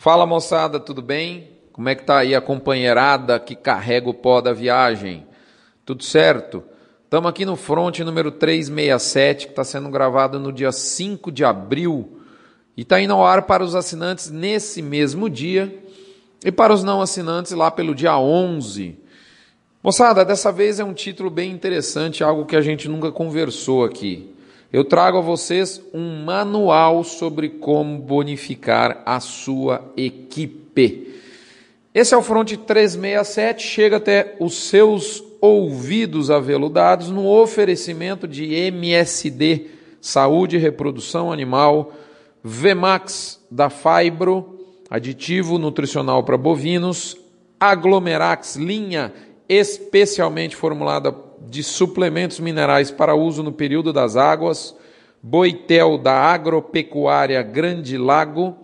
Fala 0.00 0.24
moçada, 0.24 0.80
tudo 0.80 1.02
bem? 1.02 1.50
Como 1.72 1.86
é 1.86 1.94
que 1.94 2.04
tá 2.04 2.20
aí 2.20 2.34
a 2.34 2.40
companheirada 2.40 3.38
que 3.38 3.54
carrega 3.54 4.08
o 4.08 4.14
pó 4.14 4.40
da 4.40 4.50
viagem? 4.50 5.26
Tudo 5.84 6.02
certo? 6.02 6.64
Estamos 7.04 7.28
aqui 7.28 7.44
no 7.44 7.54
front 7.54 7.98
número 7.98 8.30
367, 8.32 9.44
que 9.44 9.52
está 9.52 9.62
sendo 9.62 9.90
gravado 9.90 10.40
no 10.40 10.54
dia 10.54 10.72
5 10.72 11.30
de 11.30 11.44
abril 11.44 12.18
e 12.74 12.80
está 12.80 12.98
indo 12.98 13.12
ao 13.12 13.26
ar 13.26 13.42
para 13.42 13.62
os 13.62 13.74
assinantes 13.74 14.30
nesse 14.30 14.80
mesmo 14.80 15.28
dia 15.28 15.78
e 16.42 16.50
para 16.50 16.72
os 16.72 16.82
não 16.82 17.02
assinantes 17.02 17.52
lá 17.52 17.70
pelo 17.70 17.94
dia 17.94 18.18
11. 18.18 18.98
Moçada, 19.82 20.24
dessa 20.24 20.50
vez 20.50 20.80
é 20.80 20.84
um 20.84 20.94
título 20.94 21.28
bem 21.28 21.52
interessante, 21.52 22.24
algo 22.24 22.46
que 22.46 22.56
a 22.56 22.62
gente 22.62 22.88
nunca 22.88 23.12
conversou 23.12 23.84
aqui 23.84 24.34
eu 24.72 24.84
trago 24.84 25.18
a 25.18 25.22
vocês 25.22 25.82
um 25.92 26.24
manual 26.24 27.02
sobre 27.02 27.48
como 27.48 27.98
bonificar 27.98 29.02
a 29.04 29.18
sua 29.18 29.92
equipe. 29.96 31.14
Esse 31.92 32.14
é 32.14 32.16
o 32.16 32.22
Front 32.22 32.52
367, 32.52 33.66
chega 33.66 33.96
até 33.96 34.36
os 34.38 34.68
seus 34.68 35.24
ouvidos 35.40 36.30
aveludados 36.30 37.10
no 37.10 37.26
oferecimento 37.26 38.28
de 38.28 38.54
MSD, 38.54 39.66
Saúde 40.00 40.56
e 40.56 40.60
Reprodução 40.60 41.32
Animal, 41.32 41.92
Vemax 42.44 43.40
da 43.50 43.68
Fibro, 43.68 44.60
aditivo 44.88 45.58
nutricional 45.58 46.22
para 46.22 46.36
bovinos, 46.36 47.16
Aglomerax, 47.58 48.54
linha 48.54 49.12
especialmente 49.48 50.54
formulada 50.54 51.10
de 51.48 51.62
suplementos 51.62 52.40
minerais 52.40 52.90
para 52.90 53.14
uso 53.14 53.42
no 53.42 53.52
período 53.52 53.92
das 53.92 54.16
águas, 54.16 54.76
Boitel 55.22 55.98
da 55.98 56.14
Agropecuária 56.14 57.42
Grande 57.42 57.96
Lago, 57.98 58.56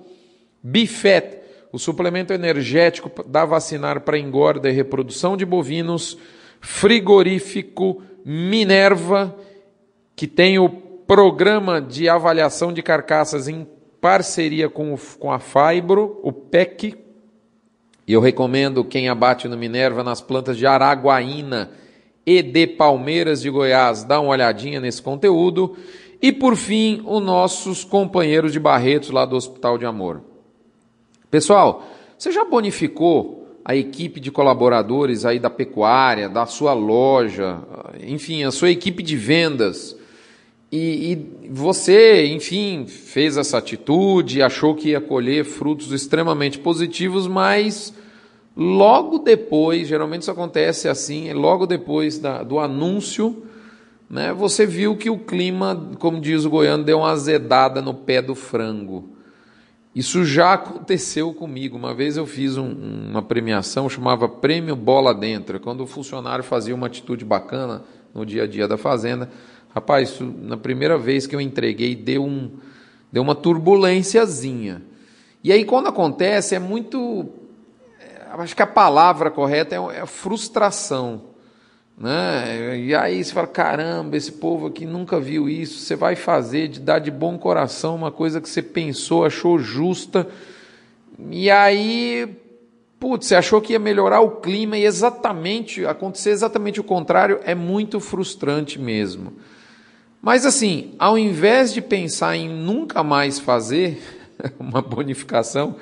Bifet, 0.62 1.41
o 1.73 1.79
suplemento 1.79 2.33
energético 2.33 3.11
da 3.25 3.45
vacinar 3.45 4.01
para 4.01 4.19
engorda 4.19 4.69
e 4.69 4.73
reprodução 4.73 5.37
de 5.37 5.45
bovinos, 5.45 6.17
Frigorífico 6.61 8.03
Minerva, 8.25 9.37
que 10.15 10.27
tem 10.27 10.59
o 10.59 10.69
programa 10.69 11.81
de 11.81 12.09
avaliação 12.09 12.72
de 12.72 12.83
carcaças 12.83 13.47
em 13.47 13.67
parceria 14.00 14.69
com, 14.69 14.97
com 15.19 15.31
a 15.31 15.39
Fibro, 15.39 16.19
o 16.22 16.33
PEC, 16.33 16.97
e 18.06 18.12
eu 18.12 18.20
recomendo 18.20 18.84
quem 18.84 19.09
abate 19.09 19.48
no 19.48 19.56
Minerva 19.56 20.05
nas 20.05 20.20
plantas 20.20 20.56
de 20.56 20.65
Araguaína, 20.65 21.70
e 22.27 22.42
de 22.42 22.66
Palmeiras 22.66 23.41
de 23.41 23.48
Goiás, 23.48 24.02
dá 24.02 24.20
uma 24.20 24.32
olhadinha 24.32 24.80
nesse 24.80 25.00
conteúdo. 25.00 25.77
E 26.20 26.32
por 26.32 26.56
fim, 26.56 27.00
os 27.06 27.22
nossos 27.22 27.84
companheiros 27.84 28.52
de 28.52 28.58
Barretos 28.58 29.10
lá 29.10 29.24
do 29.24 29.36
Hospital 29.36 29.78
de 29.78 29.86
Amor. 29.86 30.22
Pessoal, 31.30 31.86
você 32.19 32.32
já 32.32 32.44
bonificou 32.44 33.47
a 33.64 33.77
equipe 33.77 34.19
de 34.19 34.30
colaboradores 34.30 35.24
aí 35.24 35.38
da 35.38 35.50
pecuária, 35.50 36.28
da 36.28 36.47
sua 36.47 36.72
loja, 36.72 37.58
enfim, 38.02 38.44
a 38.44 38.50
sua 38.50 38.70
equipe 38.70 39.02
de 39.02 39.16
vendas? 39.16 39.97
E, 40.70 41.12
e, 41.44 41.48
você, 41.48 42.27
enfim, 42.27 42.86
fez 42.86 43.36
essa 43.36 43.58
atitude, 43.58 44.42
achou 44.42 44.74
que 44.74 44.91
ia 44.91 45.00
colher 45.00 45.44
frutos 45.44 45.92
extremamente 45.92 46.58
positivos, 46.58 47.27
mas 47.27 47.94
Logo 48.57 49.19
depois, 49.19 49.87
geralmente 49.87 50.23
isso 50.23 50.31
acontece 50.31 50.89
assim, 50.89 51.31
logo 51.35 51.67
depois 51.67 52.19
da, 52.19 52.43
do 52.43 52.59
anúncio, 52.59 53.45
né, 54.09 54.33
você 54.33 54.65
viu 54.65 54.97
que 54.97 55.11
o 55.11 55.19
clima, 55.19 55.91
como 55.99 56.19
diz 56.21 56.47
o 56.47 56.51
goiano, 56.51 56.83
deu 56.83 57.01
uma 57.01 57.11
azedada 57.11 57.83
no 57.83 57.93
pé 57.93 58.23
do 58.23 58.34
frango. 58.34 59.11
Isso 59.95 60.25
já 60.25 60.55
aconteceu 60.55 61.34
comigo. 61.34 61.77
Uma 61.77 61.95
vez 61.95 62.17
eu 62.17 62.27
fiz 62.27 62.57
um, 62.57 62.71
uma 63.11 63.23
premiação, 63.23 63.89
chamava 63.91 64.29
Prêmio 64.29 64.77
Bola 64.77 65.15
Dentro, 65.15 65.61
quando 65.61 65.83
o 65.83 65.87
funcionário 65.87 66.45
fazia 66.45 66.75
uma 66.75 66.87
atitude 66.87 67.25
bacana 67.25 67.83
no 68.15 68.25
dia 68.25 68.45
a 68.45 68.47
dia 68.47 68.66
da 68.66 68.78
fazenda. 68.78 69.31
Rapaz, 69.75 70.11
isso, 70.11 70.25
na 70.25 70.56
primeira 70.56 70.97
vez 70.97 71.27
que 71.27 71.37
eu 71.37 71.41
entreguei, 71.41 71.95
deu, 71.95 72.25
um, 72.25 72.50
deu 73.12 73.22
uma 73.22 73.34
turbulênciazinha. 73.34 74.83
E 75.45 75.53
aí, 75.53 75.65
quando 75.65 75.89
acontece, 75.89 76.55
é 76.55 76.59
muito 76.59 77.27
acho 78.42 78.56
que 78.56 78.62
a 78.62 78.66
palavra 78.66 79.30
correta 79.30 79.74
é, 79.74 79.98
é 79.98 80.06
frustração. 80.06 81.22
Né? 81.97 82.78
E 82.78 82.94
aí 82.94 83.24
você 83.24 83.32
fala: 83.32 83.47
caramba, 83.47 84.16
esse 84.16 84.32
povo 84.32 84.66
aqui 84.66 84.84
nunca 84.84 85.19
viu 85.19 85.48
isso. 85.48 85.80
Você 85.80 85.97
vai 85.97 86.14
fazer 86.14 86.69
de 86.69 86.80
dar 86.80 86.98
de 86.98 87.10
bom 87.10 87.38
coração 87.38 87.94
uma 87.94 88.10
coisa 88.10 88.41
que 88.41 88.48
você 88.48 88.62
pensou, 88.62 89.24
achou 89.24 89.58
justa, 89.58 90.28
e 91.30 91.50
aí, 91.50 92.28
putz, 93.00 93.26
você 93.26 93.34
achou 93.34 93.60
que 93.60 93.72
ia 93.72 93.78
melhorar 93.78 94.20
o 94.20 94.32
clima 94.32 94.76
e 94.76 94.84
exatamente 94.84 95.86
acontecer 95.86 96.30
exatamente 96.30 96.78
o 96.78 96.84
contrário 96.84 97.41
é 97.44 97.54
muito 97.54 97.98
frustrante 98.00 98.78
mesmo. 98.78 99.32
Mas 100.20 100.44
assim, 100.44 100.94
ao 100.98 101.16
invés 101.16 101.72
de 101.72 101.80
pensar 101.80 102.36
em 102.36 102.48
nunca 102.48 103.03
mais 103.03 103.38
fazer 103.38 103.98
uma 104.58 104.82
bonificação, 104.82 105.76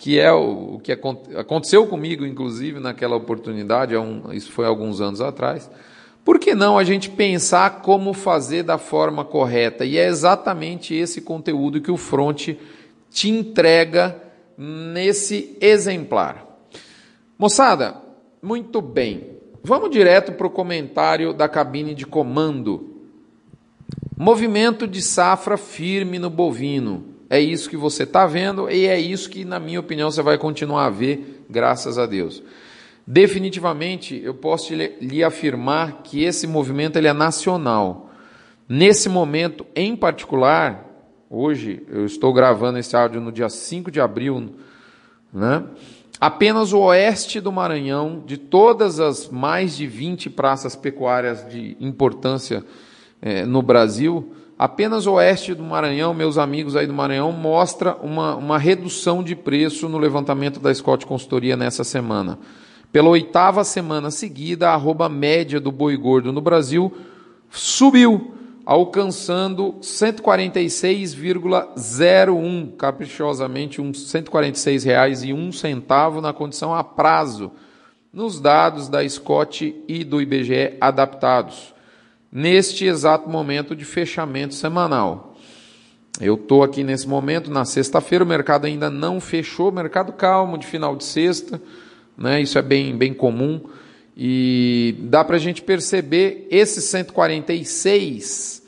que 0.00 0.18
é 0.18 0.32
o, 0.32 0.76
o 0.76 0.80
que 0.80 0.92
aconteceu 1.36 1.86
comigo, 1.86 2.24
inclusive, 2.24 2.80
naquela 2.80 3.16
oportunidade, 3.16 3.92
isso 4.32 4.50
foi 4.50 4.64
alguns 4.64 4.98
anos 4.98 5.20
atrás. 5.20 5.70
Por 6.24 6.38
que 6.38 6.54
não 6.54 6.78
a 6.78 6.84
gente 6.84 7.10
pensar 7.10 7.82
como 7.82 8.14
fazer 8.14 8.62
da 8.62 8.78
forma 8.78 9.26
correta? 9.26 9.84
E 9.84 9.98
é 9.98 10.06
exatamente 10.06 10.94
esse 10.94 11.20
conteúdo 11.20 11.82
que 11.82 11.90
o 11.90 11.98
Front 11.98 12.56
te 13.10 13.28
entrega 13.28 14.16
nesse 14.56 15.54
exemplar. 15.60 16.46
Moçada, 17.38 17.94
muito 18.42 18.80
bem. 18.80 19.36
Vamos 19.62 19.90
direto 19.90 20.32
para 20.32 20.46
o 20.46 20.50
comentário 20.50 21.34
da 21.34 21.46
cabine 21.46 21.94
de 21.94 22.06
comando. 22.06 23.02
Movimento 24.16 24.88
de 24.88 25.02
safra 25.02 25.58
firme 25.58 26.18
no 26.18 26.30
bovino. 26.30 27.19
É 27.30 27.38
isso 27.38 27.70
que 27.70 27.76
você 27.76 28.02
está 28.02 28.26
vendo 28.26 28.68
e 28.68 28.86
é 28.86 28.98
isso 28.98 29.30
que, 29.30 29.44
na 29.44 29.60
minha 29.60 29.78
opinião, 29.78 30.10
você 30.10 30.20
vai 30.20 30.36
continuar 30.36 30.86
a 30.86 30.90
ver, 30.90 31.44
graças 31.48 31.96
a 31.96 32.04
Deus. 32.04 32.42
Definitivamente, 33.06 34.20
eu 34.22 34.34
posso 34.34 34.74
lhe, 34.74 35.22
afirmar 35.22 36.02
que 36.02 36.24
esse 36.24 36.48
movimento 36.48 36.96
ele 36.96 37.06
é 37.06 37.12
nacional. 37.12 38.10
Nesse 38.68 39.08
momento, 39.08 39.64
em 39.76 39.94
particular, 39.94 40.84
hoje, 41.30 41.86
eu 41.88 42.04
estou 42.04 42.32
gravando 42.32 42.78
esse 42.78 42.96
áudio 42.96 43.20
no 43.20 43.30
dia 43.30 43.48
5 43.48 43.92
de 43.92 44.00
abril, 44.00 44.56
né? 45.32 45.64
apenas 46.20 46.72
o 46.72 46.80
oeste 46.80 47.40
do 47.40 47.52
Maranhão, 47.52 48.24
de 48.26 48.36
todas 48.36 48.98
as 48.98 49.28
mais 49.28 49.76
de 49.76 49.86
20 49.86 50.30
praças 50.30 50.74
pecuárias 50.74 51.48
de 51.48 51.76
importância 51.78 52.64
eh, 53.22 53.46
no 53.46 53.62
Brasil, 53.62 54.34
Apenas 54.60 55.06
oeste 55.06 55.54
do 55.54 55.62
Maranhão, 55.62 56.12
meus 56.12 56.36
amigos 56.36 56.76
aí 56.76 56.86
do 56.86 56.92
Maranhão, 56.92 57.32
mostra 57.32 57.96
uma, 58.02 58.36
uma 58.36 58.58
redução 58.58 59.24
de 59.24 59.34
preço 59.34 59.88
no 59.88 59.96
levantamento 59.96 60.60
da 60.60 60.74
Scott 60.74 61.06
Consultoria 61.06 61.56
nessa 61.56 61.82
semana. 61.82 62.38
Pela 62.92 63.08
oitava 63.08 63.64
semana 63.64 64.10
seguida, 64.10 64.68
a 64.68 64.74
arroba 64.74 65.08
média 65.08 65.58
do 65.58 65.72
boi 65.72 65.96
gordo 65.96 66.30
no 66.30 66.42
Brasil 66.42 66.92
subiu, 67.48 68.34
alcançando 68.66 69.76
146,01, 69.80 72.76
caprichosamente, 72.76 73.80
R$ 73.80 73.92
146,01 73.92 76.20
na 76.20 76.34
condição 76.34 76.74
a 76.74 76.84
prazo, 76.84 77.50
nos 78.12 78.38
dados 78.38 78.90
da 78.90 79.08
Scott 79.08 79.74
e 79.88 80.04
do 80.04 80.20
IBGE 80.20 80.76
adaptados 80.78 81.79
neste 82.32 82.84
exato 82.84 83.28
momento 83.28 83.74
de 83.74 83.84
fechamento 83.84 84.54
semanal. 84.54 85.36
Eu 86.20 86.34
estou 86.34 86.62
aqui 86.62 86.84
nesse 86.84 87.08
momento, 87.08 87.50
na 87.50 87.64
sexta-feira, 87.64 88.24
o 88.24 88.26
mercado 88.26 88.66
ainda 88.66 88.90
não 88.90 89.20
fechou, 89.20 89.72
mercado 89.72 90.12
calmo 90.12 90.58
de 90.58 90.66
final 90.66 90.94
de 90.94 91.04
sexta, 91.04 91.60
né? 92.16 92.40
isso 92.40 92.58
é 92.58 92.62
bem, 92.62 92.96
bem 92.96 93.14
comum, 93.14 93.60
e 94.16 94.96
dá 95.00 95.24
para 95.24 95.36
a 95.36 95.38
gente 95.38 95.62
perceber 95.62 96.46
esse 96.50 96.82
146, 96.82 98.62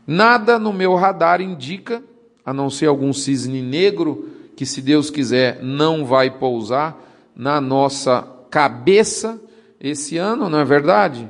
Nada 0.05 0.57
no 0.57 0.73
meu 0.73 0.95
radar 0.95 1.39
indica, 1.39 2.01
a 2.43 2.51
não 2.51 2.69
ser 2.69 2.87
algum 2.87 3.13
cisne 3.13 3.61
negro, 3.61 4.29
que 4.55 4.65
se 4.65 4.81
Deus 4.81 5.11
quiser 5.11 5.61
não 5.61 6.03
vai 6.03 6.31
pousar 6.31 6.97
na 7.35 7.61
nossa 7.61 8.27
cabeça 8.49 9.39
esse 9.79 10.17
ano, 10.17 10.49
não 10.49 10.59
é 10.59 10.65
verdade? 10.65 11.29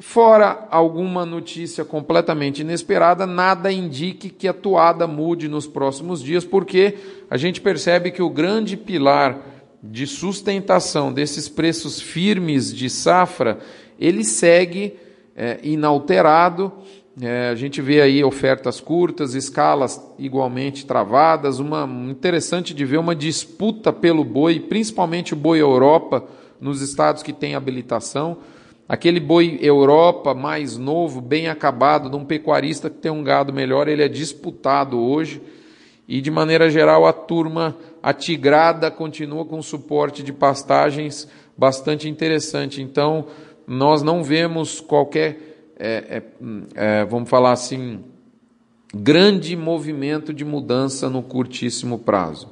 Fora 0.00 0.66
alguma 0.70 1.26
notícia 1.26 1.84
completamente 1.84 2.62
inesperada, 2.62 3.26
nada 3.26 3.70
indique 3.70 4.30
que 4.30 4.48
a 4.48 4.52
toada 4.54 5.06
mude 5.06 5.46
nos 5.46 5.66
próximos 5.66 6.22
dias, 6.22 6.42
porque 6.42 6.94
a 7.28 7.36
gente 7.36 7.60
percebe 7.60 8.10
que 8.10 8.22
o 8.22 8.30
grande 8.30 8.78
pilar 8.78 9.38
de 9.82 10.06
sustentação 10.06 11.12
desses 11.12 11.50
preços 11.50 12.00
firmes 12.00 12.74
de 12.74 12.88
safra, 12.88 13.58
ele 13.98 14.24
segue 14.24 14.94
é, 15.36 15.60
inalterado. 15.62 16.72
É, 17.20 17.50
a 17.50 17.54
gente 17.54 17.82
vê 17.82 18.00
aí 18.00 18.24
ofertas 18.24 18.80
curtas, 18.80 19.34
escalas 19.34 20.00
igualmente 20.18 20.86
travadas, 20.86 21.58
uma 21.58 21.86
interessante 22.10 22.72
de 22.72 22.86
ver 22.86 22.96
uma 22.96 23.14
disputa 23.14 23.92
pelo 23.92 24.24
boi, 24.24 24.60
principalmente 24.60 25.34
o 25.34 25.36
boi 25.36 25.60
Europa, 25.60 26.24
nos 26.58 26.80
estados 26.80 27.22
que 27.22 27.34
têm 27.34 27.54
habilitação. 27.54 28.38
Aquele 28.90 29.20
boi 29.20 29.56
Europa 29.62 30.34
mais 30.34 30.76
novo, 30.76 31.20
bem 31.20 31.46
acabado, 31.46 32.10
de 32.10 32.16
um 32.16 32.24
pecuarista 32.24 32.90
que 32.90 32.96
tem 32.96 33.08
um 33.08 33.22
gado 33.22 33.52
melhor, 33.52 33.86
ele 33.86 34.02
é 34.02 34.08
disputado 34.08 34.98
hoje. 34.98 35.40
E 36.08 36.20
de 36.20 36.28
maneira 36.28 36.68
geral, 36.68 37.06
a 37.06 37.12
turma 37.12 37.76
atigrada 38.02 38.90
continua 38.90 39.44
com 39.44 39.62
suporte 39.62 40.24
de 40.24 40.32
pastagens 40.32 41.28
bastante 41.56 42.08
interessante. 42.08 42.82
Então, 42.82 43.26
nós 43.64 44.02
não 44.02 44.24
vemos 44.24 44.80
qualquer, 44.80 45.38
é, 45.78 45.92
é, 46.16 46.22
é, 46.74 47.04
vamos 47.04 47.30
falar 47.30 47.52
assim, 47.52 48.00
grande 48.92 49.54
movimento 49.54 50.34
de 50.34 50.44
mudança 50.44 51.08
no 51.08 51.22
curtíssimo 51.22 51.96
prazo. 51.96 52.50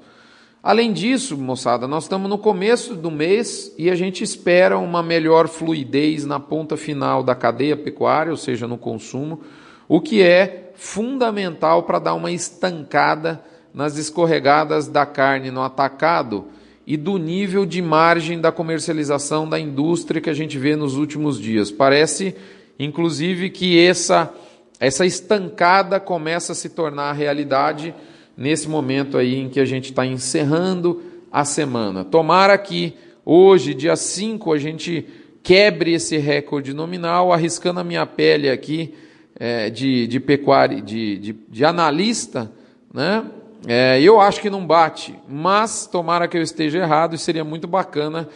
Além 0.68 0.92
disso, 0.92 1.34
moçada, 1.38 1.88
nós 1.88 2.02
estamos 2.04 2.28
no 2.28 2.36
começo 2.36 2.94
do 2.94 3.10
mês 3.10 3.72
e 3.78 3.88
a 3.88 3.94
gente 3.94 4.22
espera 4.22 4.76
uma 4.76 5.02
melhor 5.02 5.48
fluidez 5.48 6.26
na 6.26 6.38
ponta 6.38 6.76
final 6.76 7.22
da 7.22 7.34
cadeia 7.34 7.74
pecuária, 7.74 8.30
ou 8.30 8.36
seja, 8.36 8.68
no 8.68 8.76
consumo, 8.76 9.40
o 9.88 9.98
que 9.98 10.20
é 10.20 10.72
fundamental 10.74 11.84
para 11.84 11.98
dar 11.98 12.12
uma 12.12 12.30
estancada 12.30 13.42
nas 13.72 13.96
escorregadas 13.96 14.86
da 14.88 15.06
carne 15.06 15.50
no 15.50 15.62
atacado 15.62 16.48
e 16.86 16.98
do 16.98 17.16
nível 17.16 17.64
de 17.64 17.80
margem 17.80 18.38
da 18.38 18.52
comercialização 18.52 19.48
da 19.48 19.58
indústria 19.58 20.20
que 20.20 20.28
a 20.28 20.34
gente 20.34 20.58
vê 20.58 20.76
nos 20.76 20.96
últimos 20.96 21.40
dias. 21.40 21.70
Parece, 21.70 22.36
inclusive, 22.78 23.48
que 23.48 23.82
essa, 23.82 24.34
essa 24.78 25.06
estancada 25.06 25.98
começa 25.98 26.52
a 26.52 26.54
se 26.54 26.68
tornar 26.68 27.14
realidade 27.14 27.94
nesse 28.38 28.68
momento 28.68 29.18
aí 29.18 29.34
em 29.34 29.48
que 29.48 29.58
a 29.58 29.64
gente 29.64 29.86
está 29.86 30.06
encerrando 30.06 31.02
a 31.30 31.44
semana. 31.44 32.04
Tomara 32.04 32.56
que 32.56 32.94
hoje, 33.24 33.74
dia 33.74 33.96
5, 33.96 34.52
a 34.52 34.58
gente 34.58 35.04
quebre 35.42 35.92
esse 35.92 36.16
recorde 36.16 36.72
nominal, 36.72 37.32
arriscando 37.32 37.80
a 37.80 37.84
minha 37.84 38.06
pele 38.06 38.48
aqui 38.48 38.94
é, 39.34 39.68
de, 39.68 40.06
de 40.06 40.20
pecuária, 40.20 40.80
de, 40.80 41.18
de, 41.18 41.36
de 41.48 41.64
analista, 41.64 42.50
né? 42.94 43.24
É, 43.66 44.00
eu 44.00 44.20
acho 44.20 44.40
que 44.40 44.48
não 44.48 44.64
bate, 44.64 45.18
mas 45.28 45.84
tomara 45.84 46.28
que 46.28 46.38
eu 46.38 46.42
esteja 46.42 46.78
errado 46.78 47.16
e 47.16 47.18
seria 47.18 47.42
muito 47.42 47.66
bacana 47.66 48.28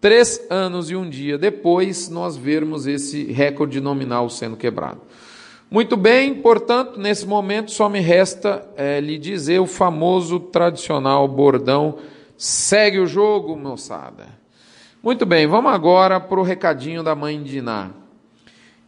três 0.00 0.40
anos 0.48 0.88
e 0.88 0.94
um 0.94 1.10
dia 1.10 1.36
depois 1.36 2.08
nós 2.08 2.36
vermos 2.36 2.86
esse 2.86 3.24
recorde 3.24 3.80
nominal 3.80 4.30
sendo 4.30 4.56
quebrado. 4.56 5.00
Muito 5.70 5.98
bem, 5.98 6.34
portanto, 6.34 6.98
nesse 6.98 7.26
momento 7.26 7.70
só 7.70 7.90
me 7.90 8.00
resta 8.00 8.66
é, 8.74 9.00
lhe 9.00 9.18
dizer 9.18 9.58
o 9.58 9.66
famoso 9.66 10.40
tradicional 10.40 11.28
bordão: 11.28 11.98
segue 12.38 12.98
o 12.98 13.06
jogo, 13.06 13.54
moçada. 13.54 14.26
Muito 15.02 15.26
bem, 15.26 15.46
vamos 15.46 15.70
agora 15.70 16.18
para 16.18 16.40
o 16.40 16.42
recadinho 16.42 17.02
da 17.02 17.14
mãe 17.14 17.42
de 17.42 17.58
Iná. 17.58 17.90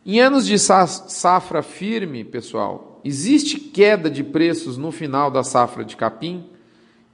Em 0.06 0.20
anos 0.20 0.46
de 0.46 0.58
safra 0.58 1.62
firme, 1.62 2.24
pessoal, 2.24 3.00
existe 3.04 3.60
queda 3.60 4.08
de 4.08 4.24
preços 4.24 4.78
no 4.78 4.90
final 4.90 5.30
da 5.30 5.44
safra 5.44 5.84
de 5.84 5.94
capim? 5.96 6.46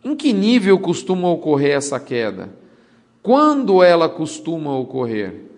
Em 0.05 0.15
que 0.15 0.33
nível 0.33 0.79
costuma 0.79 1.29
ocorrer 1.29 1.77
essa 1.77 1.99
queda? 1.99 2.51
Quando 3.21 3.83
ela 3.83 4.09
costuma 4.09 4.79
ocorrer? 4.79 5.56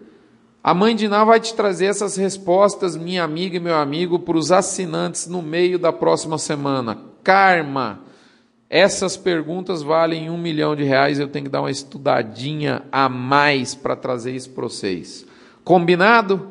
A 0.62 0.74
mãe 0.74 0.94
de 0.94 1.08
Ná 1.08 1.24
vai 1.24 1.38
te 1.38 1.54
trazer 1.54 1.86
essas 1.86 2.16
respostas, 2.16 2.96
minha 2.96 3.22
amiga 3.22 3.56
e 3.56 3.60
meu 3.60 3.76
amigo, 3.76 4.18
para 4.18 4.36
os 4.36 4.50
assinantes 4.50 5.26
no 5.28 5.40
meio 5.40 5.78
da 5.78 5.92
próxima 5.92 6.36
semana. 6.36 6.98
Karma. 7.22 8.00
Essas 8.68 9.16
perguntas 9.16 9.82
valem 9.82 10.28
um 10.28 10.36
milhão 10.36 10.76
de 10.76 10.82
reais. 10.82 11.18
Eu 11.18 11.28
tenho 11.28 11.46
que 11.46 11.50
dar 11.50 11.62
uma 11.62 11.70
estudadinha 11.70 12.82
a 12.92 13.08
mais 13.08 13.74
para 13.74 13.96
trazer 13.96 14.34
isso 14.34 14.50
para 14.50 14.64
vocês. 14.64 15.24
Combinado? 15.64 16.48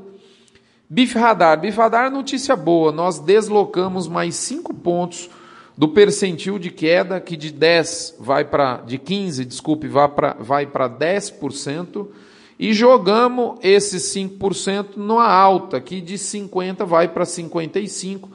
Bif 0.89 1.17
Radar. 1.17 1.59
Bif 1.59 1.77
Radar, 1.77 2.09
notícia 2.09 2.55
boa. 2.55 2.91
Nós 2.91 3.19
deslocamos 3.19 4.07
mais 4.07 4.35
cinco 4.35 4.73
pontos 4.73 5.29
do 5.77 5.89
percentil 5.89 6.57
de 6.57 6.71
queda, 6.71 7.19
que 7.19 7.37
de 7.37 7.51
10 7.51 8.15
vai 8.19 8.45
para. 8.45 8.77
de 8.77 8.97
15, 8.97 9.45
desculpe, 9.45 9.87
vai 9.87 10.07
para 10.07 10.33
vai 10.39 10.65
10% 10.65 12.07
e 12.59 12.73
jogamos 12.73 13.59
esses 13.61 14.03
5% 14.15 14.97
numa 14.97 15.27
alta, 15.27 15.79
que 15.79 16.01
de 16.01 16.17
50 16.17 16.85
vai 16.85 17.07
para 17.07 17.25
55, 17.25 18.29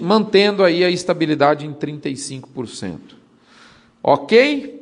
mantendo 0.00 0.62
aí 0.62 0.84
a 0.84 0.90
estabilidade 0.90 1.66
em 1.66 1.72
35%. 1.72 3.16
Ok? 4.02 4.76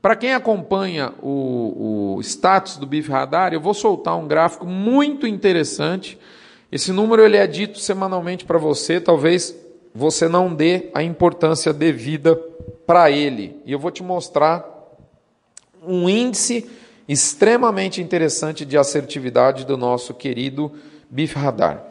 Para 0.00 0.16
quem 0.16 0.32
acompanha 0.32 1.12
o, 1.22 2.16
o 2.16 2.20
status 2.20 2.76
do 2.76 2.86
BIF 2.86 3.10
Radar, 3.10 3.52
eu 3.52 3.60
vou 3.60 3.74
soltar 3.74 4.16
um 4.16 4.26
gráfico 4.26 4.66
muito 4.66 5.26
interessante. 5.26 6.18
Esse 6.70 6.92
número 6.92 7.22
ele 7.22 7.36
é 7.36 7.46
dito 7.46 7.78
semanalmente 7.78 8.44
para 8.44 8.58
você, 8.58 9.00
talvez 9.00 9.54
você 9.94 10.28
não 10.28 10.54
dê 10.54 10.90
a 10.94 11.02
importância 11.02 11.72
devida 11.72 12.34
para 12.86 13.10
ele. 13.10 13.60
E 13.64 13.72
eu 13.72 13.78
vou 13.78 13.90
te 13.90 14.02
mostrar 14.02 14.64
um 15.86 16.08
índice 16.08 16.68
extremamente 17.08 18.00
interessante 18.00 18.64
de 18.64 18.78
assertividade 18.78 19.64
do 19.66 19.76
nosso 19.76 20.14
querido 20.14 20.72
Bif 21.10 21.36
Radar. 21.38 21.82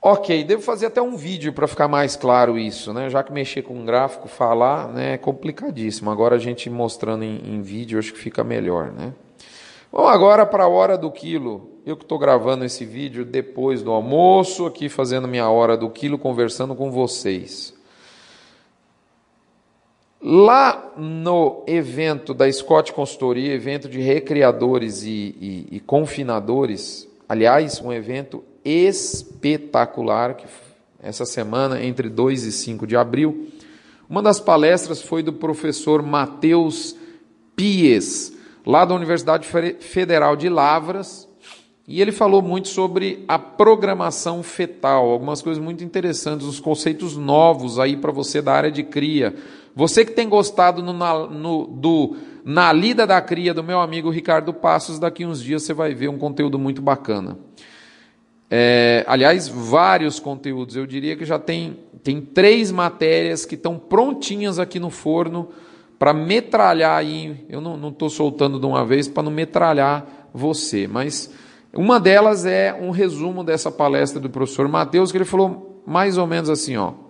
Ok, 0.00 0.44
devo 0.44 0.62
fazer 0.62 0.86
até 0.86 1.02
um 1.02 1.16
vídeo 1.16 1.52
para 1.52 1.66
ficar 1.66 1.88
mais 1.88 2.14
claro 2.14 2.56
isso, 2.56 2.92
né? 2.92 3.10
Já 3.10 3.24
que 3.24 3.32
mexer 3.32 3.62
com 3.62 3.74
um 3.74 3.84
gráfico, 3.84 4.28
falar, 4.28 4.88
né, 4.88 5.14
é 5.14 5.18
complicadíssimo. 5.18 6.10
Agora 6.10 6.36
a 6.36 6.38
gente 6.38 6.70
mostrando 6.70 7.24
em, 7.24 7.42
em 7.44 7.60
vídeo, 7.60 7.98
acho 7.98 8.12
que 8.12 8.18
fica 8.18 8.44
melhor, 8.44 8.92
né? 8.92 9.12
Vamos 9.90 10.10
agora 10.12 10.46
para 10.46 10.64
a 10.64 10.68
hora 10.68 10.96
do 10.96 11.10
quilo. 11.10 11.70
Eu 11.84 11.96
que 11.96 12.04
estou 12.04 12.18
gravando 12.18 12.64
esse 12.64 12.84
vídeo 12.84 13.24
depois 13.24 13.82
do 13.82 13.90
almoço, 13.90 14.66
aqui 14.66 14.88
fazendo 14.88 15.26
minha 15.26 15.48
hora 15.48 15.76
do 15.76 15.88
quilo, 15.90 16.18
conversando 16.18 16.74
com 16.74 16.90
vocês. 16.90 17.75
Lá 20.20 20.92
no 20.96 21.62
evento 21.66 22.32
da 22.32 22.50
Scott 22.50 22.92
Consultoria, 22.92 23.52
evento 23.52 23.88
de 23.88 24.00
recriadores 24.00 25.02
e, 25.02 25.08
e, 25.10 25.68
e 25.72 25.80
confinadores, 25.80 27.06
aliás, 27.28 27.80
um 27.80 27.92
evento 27.92 28.42
espetacular, 28.64 30.34
que 30.34 30.46
essa 31.02 31.26
semana, 31.26 31.84
entre 31.84 32.08
2 32.08 32.44
e 32.44 32.52
5 32.52 32.86
de 32.86 32.96
abril, 32.96 33.48
uma 34.08 34.22
das 34.22 34.40
palestras 34.40 35.02
foi 35.02 35.22
do 35.22 35.32
professor 35.32 36.02
Matheus 36.02 36.96
Pies, 37.54 38.32
lá 38.64 38.84
da 38.84 38.94
Universidade 38.94 39.46
Federal 39.80 40.34
de 40.34 40.48
Lavras, 40.48 41.26
E 41.88 42.00
ele 42.00 42.10
falou 42.10 42.42
muito 42.42 42.66
sobre 42.66 43.24
a 43.28 43.38
programação 43.38 44.42
fetal, 44.42 45.08
algumas 45.08 45.40
coisas 45.40 45.62
muito 45.62 45.84
interessantes, 45.84 46.44
uns 46.44 46.58
conceitos 46.58 47.16
novos 47.16 47.78
aí 47.78 47.96
para 47.96 48.10
você 48.10 48.42
da 48.42 48.52
área 48.52 48.72
de 48.72 48.82
cria. 48.82 49.36
Você 49.76 50.06
que 50.06 50.12
tem 50.12 50.26
gostado 50.26 50.82
no, 50.82 50.94
no, 51.28 51.66
do 51.66 52.16
Na 52.42 52.72
Lida 52.72 53.06
da 53.06 53.20
Cria 53.20 53.52
do 53.52 53.62
meu 53.62 53.78
amigo 53.78 54.08
Ricardo 54.08 54.54
Passos, 54.54 54.98
daqui 54.98 55.26
uns 55.26 55.42
dias 55.42 55.64
você 55.64 55.74
vai 55.74 55.94
ver 55.94 56.08
um 56.08 56.16
conteúdo 56.16 56.58
muito 56.58 56.80
bacana. 56.80 57.38
É, 58.50 59.04
aliás, 59.06 59.48
vários 59.48 60.18
conteúdos. 60.18 60.76
Eu 60.76 60.86
diria 60.86 61.14
que 61.14 61.26
já 61.26 61.38
tem, 61.38 61.80
tem 62.02 62.22
três 62.22 62.72
matérias 62.72 63.44
que 63.44 63.54
estão 63.54 63.78
prontinhas 63.78 64.58
aqui 64.58 64.80
no 64.80 64.88
forno 64.88 65.50
para 65.98 66.14
metralhar 66.14 66.96
aí. 66.96 67.44
Eu 67.46 67.60
não 67.60 67.90
estou 67.90 68.08
soltando 68.08 68.58
de 68.58 68.64
uma 68.64 68.82
vez 68.82 69.06
para 69.06 69.24
não 69.24 69.30
metralhar 69.30 70.30
você, 70.32 70.88
mas 70.88 71.30
uma 71.74 72.00
delas 72.00 72.46
é 72.46 72.72
um 72.72 72.90
resumo 72.90 73.44
dessa 73.44 73.70
palestra 73.70 74.18
do 74.18 74.30
professor 74.30 74.66
Mateus, 74.68 75.12
que 75.12 75.18
ele 75.18 75.26
falou 75.26 75.82
mais 75.86 76.16
ou 76.16 76.26
menos 76.26 76.48
assim, 76.48 76.78
ó. 76.78 77.05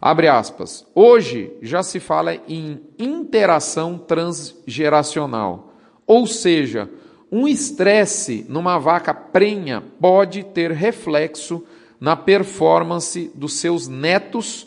Abre 0.00 0.28
aspas. 0.28 0.86
Hoje 0.94 1.52
já 1.60 1.82
se 1.82 2.00
fala 2.00 2.34
em 2.48 2.80
interação 2.98 3.98
transgeracional. 3.98 5.74
Ou 6.06 6.26
seja, 6.26 6.88
um 7.30 7.46
estresse 7.46 8.46
numa 8.48 8.78
vaca 8.78 9.12
prenha 9.12 9.82
pode 10.00 10.42
ter 10.42 10.72
reflexo 10.72 11.62
na 12.00 12.16
performance 12.16 13.30
dos 13.34 13.54
seus 13.54 13.86
netos 13.86 14.66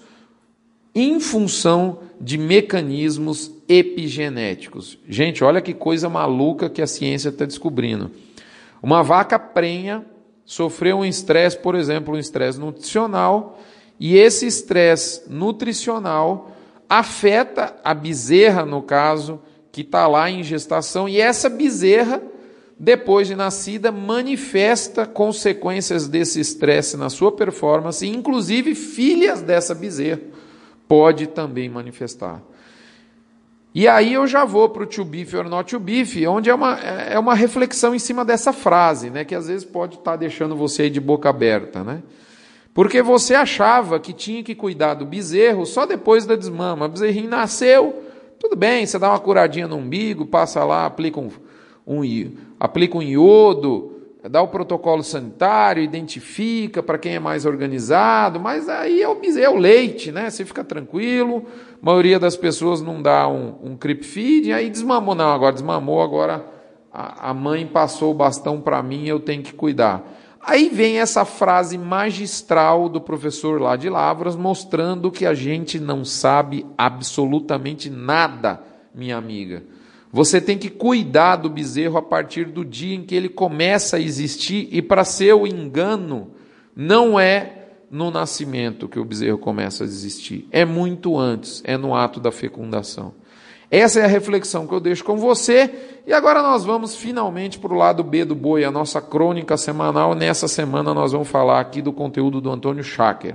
em 0.94 1.20
função 1.20 2.00
de 2.22 2.38
mecanismos 2.38 3.52
epigenéticos. 3.68 5.00
Gente, 5.10 5.44
olha 5.44 5.62
que 5.62 5.74
coisa 5.74 6.08
maluca 6.08 6.70
que 6.70 6.82
a 6.82 6.88
ciência 6.88 7.30
está 7.30 7.44
descobrindo. 7.46 8.12
Uma 8.82 9.02
vaca 9.02 9.40
prenha 9.40 10.06
sofreu 10.46 11.00
um 11.00 11.06
estresse, 11.06 11.58
por 11.58 11.74
exemplo, 11.74 12.14
um 12.14 12.20
estresse 12.20 12.60
nutricional, 12.60 13.60
e 14.04 14.18
esse 14.18 14.46
estresse 14.46 15.22
nutricional 15.30 16.52
afeta 16.90 17.74
a 17.86 17.94
bezerra, 17.94 18.66
no 18.66 18.82
caso, 18.82 19.40
que 19.72 19.80
está 19.80 20.06
lá 20.08 20.30
em 20.30 20.44
gestação, 20.44 21.08
e 21.08 21.22
essa 21.22 21.50
bezerra, 21.50 22.22
depois 22.78 23.30
de 23.30 23.34
nascida, 23.34 23.94
manifesta 23.94 25.06
consequências 25.06 26.10
desse 26.10 26.42
estresse 26.42 26.98
na 26.98 27.10
sua 27.10 27.32
performance, 27.32 28.06
inclusive 28.06 28.76
filhas 28.76 29.42
dessa 29.42 29.74
bezerra 29.74 30.20
pode 30.86 31.28
também 31.28 31.70
manifestar. 31.70 32.42
E 33.74 33.88
aí 33.88 34.12
eu 34.12 34.28
já 34.28 34.44
vou 34.44 34.68
para 34.68 34.84
o 34.84 34.86
to 34.86 35.06
beef 35.06 35.34
or 35.34 35.48
not 35.48 35.70
to 35.70 35.80
beef, 35.80 36.18
onde 36.28 36.50
é 36.50 36.54
uma, 36.54 36.78
é 36.78 37.18
uma 37.18 37.36
reflexão 37.36 37.96
em 37.96 38.00
cima 38.00 38.26
dessa 38.26 38.52
frase, 38.52 39.10
né, 39.10 39.24
que 39.24 39.34
às 39.34 39.48
vezes 39.48 39.64
pode 39.64 39.96
estar 39.96 40.12
tá 40.12 40.18
deixando 40.18 40.58
você 40.58 40.82
aí 40.84 40.90
de 40.90 41.00
boca 41.00 41.30
aberta. 41.30 41.86
Né? 41.86 42.04
Porque 42.74 43.02
você 43.02 43.36
achava 43.36 44.00
que 44.00 44.12
tinha 44.12 44.44
que 44.44 44.56
cuidar 44.56 44.96
do 44.96 45.06
bezerro 45.06 45.66
só 45.66 45.86
depois 45.86 46.26
da 46.26 46.36
desmama. 46.36 46.88
O 46.88 46.90
bezerrinho 46.90 47.30
nasceu, 47.30 48.04
tudo 48.40 48.56
bem, 48.56 48.86
você 48.86 48.98
dá 48.98 49.10
uma 49.10 49.20
curadinha 49.20 49.68
no 49.68 49.78
umbigo, 49.78 50.26
passa 50.26 50.64
lá, 50.64 50.86
aplica 50.86 51.20
um, 51.20 51.30
um, 51.86 52.02
aplica 52.60 52.98
um 52.98 53.02
iodo, 53.02 53.94
dá 54.30 54.42
o 54.42 54.48
protocolo 54.48 55.04
sanitário, 55.04 55.84
identifica 55.84 56.82
para 56.82 56.98
quem 56.98 57.16
é 57.16 57.20
mais 57.20 57.46
organizado, 57.46 58.40
mas 58.40 58.68
aí 58.68 59.02
é 59.02 59.08
o, 59.08 59.20
é 59.22 59.50
o 59.50 59.58
leite, 59.58 60.12
né? 60.12 60.30
Você 60.30 60.44
fica 60.44 60.64
tranquilo, 60.64 61.46
a 61.82 61.86
maioria 61.86 62.20
das 62.20 62.36
pessoas 62.36 62.82
não 62.82 63.02
dá 63.02 63.28
um, 63.28 63.56
um 63.64 63.78
creep 63.78 64.04
feed, 64.04 64.52
aí 64.52 64.70
desmamou, 64.70 65.14
não, 65.14 65.32
agora 65.32 65.54
desmamou, 65.54 66.02
agora 66.02 66.44
a, 66.92 67.30
a 67.30 67.34
mãe 67.34 67.68
passou 67.68 68.12
o 68.12 68.16
bastão 68.16 68.60
para 68.60 68.82
mim, 68.82 69.06
eu 69.06 69.20
tenho 69.20 69.44
que 69.44 69.54
cuidar. 69.54 70.04
Aí 70.46 70.68
vem 70.68 71.00
essa 71.00 71.24
frase 71.24 71.78
magistral 71.78 72.90
do 72.90 73.00
professor 73.00 73.62
lá 73.62 73.78
de 73.78 73.90
Lavras, 73.90 74.36
mostrando 74.36 75.10
que 75.10 75.26
a 75.26 75.34
gente 75.34 75.80
não 75.80 76.04
sabe 76.04 76.66
absolutamente 76.78 77.90
nada, 77.90 78.62
minha 78.94 79.16
amiga. 79.16 79.64
Você 80.12 80.42
tem 80.42 80.58
que 80.58 80.70
cuidar 80.70 81.38
do 81.38 81.50
bezerro 81.50 81.98
a 81.98 82.02
partir 82.02 82.46
do 82.46 82.66
dia 82.66 82.94
em 82.94 83.04
que 83.04 83.16
ele 83.16 83.30
começa 83.30 83.96
a 83.96 84.02
existir, 84.02 84.68
e 84.70 84.82
para 84.82 85.06
seu 85.06 85.48
engano, 85.48 86.32
não 86.76 87.18
é 87.18 87.70
no 87.90 88.12
nascimento 88.12 88.90
que 88.90 89.00
o 89.00 89.06
bezerro 89.06 89.38
começa 89.38 89.84
a 89.84 89.88
existir, 89.88 90.48
é 90.52 90.66
muito 90.66 91.18
antes, 91.18 91.64
é 91.66 91.78
no 91.78 91.96
ato 91.96 92.20
da 92.20 92.32
fecundação. 92.32 93.14
Essa 93.74 94.02
é 94.02 94.04
a 94.04 94.08
reflexão 94.08 94.68
que 94.68 94.74
eu 94.76 94.80
deixo 94.80 95.04
com 95.04 95.18
você. 95.18 95.68
E 96.06 96.14
agora 96.14 96.44
nós 96.44 96.64
vamos 96.64 96.96
finalmente 96.96 97.58
para 97.58 97.74
o 97.74 97.76
lado 97.76 98.04
B 98.04 98.24
do 98.24 98.36
boi, 98.36 98.64
a 98.64 98.70
nossa 98.70 99.02
crônica 99.02 99.58
semanal. 99.58 100.14
Nessa 100.14 100.48
semana 100.48 100.94
nós 100.94 101.12
vamos 101.12 101.28
falar 101.28 101.60
aqui 101.60 101.82
do 101.82 101.92
conteúdo 101.92 102.40
do 102.40 102.52
Antônio 102.52 102.84
Schacker. 102.84 103.34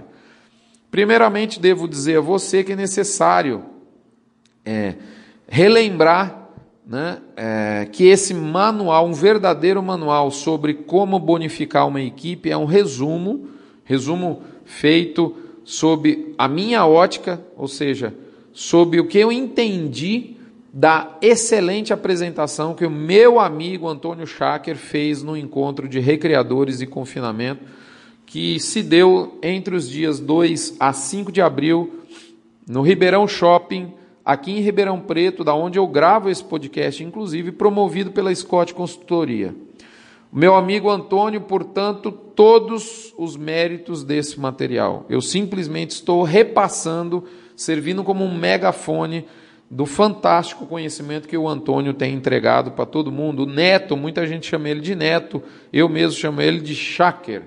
Primeiramente, 0.93 1.59
devo 1.59 1.89
dizer 1.89 2.19
a 2.19 2.21
você 2.21 2.63
que 2.63 2.71
é 2.71 2.77
necessário 2.77 3.65
é, 4.65 4.95
relembrar 5.49 6.51
né, 6.87 7.19
é, 7.37 7.89
que 7.91 8.07
esse 8.07 8.33
manual, 8.33 9.09
um 9.09 9.13
verdadeiro 9.13 9.83
manual 9.83 10.31
sobre 10.31 10.73
como 10.73 11.19
bonificar 11.19 11.89
uma 11.89 12.01
equipe, 12.01 12.49
é 12.49 12.57
um 12.57 12.65
resumo, 12.65 13.49
resumo 13.83 14.45
feito 14.65 15.35
sob 15.65 16.33
a 16.39 16.47
minha 16.47 16.87
ótica, 16.87 17.41
ou 17.57 17.67
seja, 17.67 18.15
sob 18.59 18.99
o 18.99 19.07
que 19.07 19.17
eu 19.17 19.31
entendi 19.31 20.35
da 20.75 21.17
excelente 21.23 21.93
apresentação 21.93 22.75
que 22.75 22.85
o 22.85 22.91
meu 22.91 23.39
amigo 23.39 23.87
Antônio 23.87 24.27
Schacker 24.27 24.75
fez 24.75 25.23
no 25.23 25.37
encontro 25.37 25.89
de 25.89 26.01
recreadores 26.01 26.81
e 26.81 26.87
confinamento, 26.87 27.63
que 28.27 28.59
se 28.59 28.83
deu 28.83 29.39
entre 29.45 29.77
os 29.77 29.89
dias 29.89 30.19
2 30.19 30.75
a 30.81 30.93
5 30.93 31.31
de 31.31 31.41
abril 31.41 32.01
no 32.69 32.83
Ribeirão 32.83 33.29
Shopping, 33.29 33.93
aqui 34.25 34.51
em 34.51 34.61
Ribeirão 34.61 34.99
Preto, 34.99 35.45
da 35.45 35.55
onde 35.55 35.79
eu 35.79 35.87
gravo 35.87 36.29
esse 36.29 36.43
podcast, 36.43 37.05
inclusive 37.05 37.53
promovido 37.53 38.11
pela 38.11 38.35
Scott 38.35 38.75
Consultoria. 38.75 39.55
Meu 40.33 40.57
amigo 40.57 40.91
Antônio, 40.91 41.43
portanto, 41.43 42.11
todos 42.11 43.15
os 43.17 43.37
méritos 43.37 44.03
desse 44.03 44.39
material. 44.39 45.07
Eu 45.09 45.21
simplesmente 45.21 45.93
estou 45.93 46.25
repassando, 46.25 47.25
servindo 47.59 48.05
como 48.05 48.25
um 48.25 48.33
megafone 48.33 49.27
do 49.69 49.85
fantástico 49.85 50.65
conhecimento 50.65 51.27
que 51.27 51.37
o 51.37 51.49
Antônio 51.49 51.93
tem 51.93 52.15
entregado 52.15 52.71
para 52.71 52.87
todo 52.87 53.11
mundo. 53.11 53.43
O 53.43 53.47
Neto, 53.47 53.97
muita 53.97 54.25
gente 54.27 54.47
chama 54.47 54.69
ele 54.69 54.81
de 54.81 54.95
Neto, 54.95 55.43
eu 55.73 55.89
mesmo 55.89 56.19
chamo 56.19 56.41
ele 56.41 56.61
de 56.61 56.75
Shaker. 56.75 57.43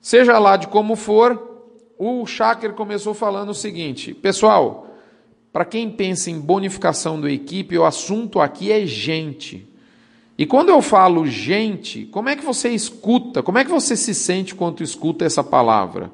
Seja 0.00 0.38
lá 0.38 0.56
de 0.56 0.68
como 0.68 0.94
for, 0.94 1.66
o 1.98 2.24
Shaker 2.24 2.72
começou 2.72 3.14
falando 3.14 3.50
o 3.50 3.54
seguinte: 3.54 4.14
pessoal, 4.14 4.96
para 5.52 5.64
quem 5.64 5.90
pensa 5.90 6.30
em 6.30 6.38
bonificação 6.38 7.20
da 7.20 7.30
equipe, 7.30 7.76
o 7.76 7.84
assunto 7.84 8.40
aqui 8.40 8.70
é 8.70 8.86
gente. 8.86 9.68
E 10.38 10.46
quando 10.46 10.68
eu 10.68 10.80
falo 10.80 11.26
gente, 11.26 12.04
como 12.06 12.28
é 12.28 12.36
que 12.36 12.44
você 12.44 12.68
escuta? 12.68 13.42
Como 13.42 13.58
é 13.58 13.64
que 13.64 13.70
você 13.70 13.96
se 13.96 14.14
sente 14.14 14.54
quando 14.54 14.84
escuta 14.84 15.24
essa 15.24 15.42
palavra? 15.42 16.12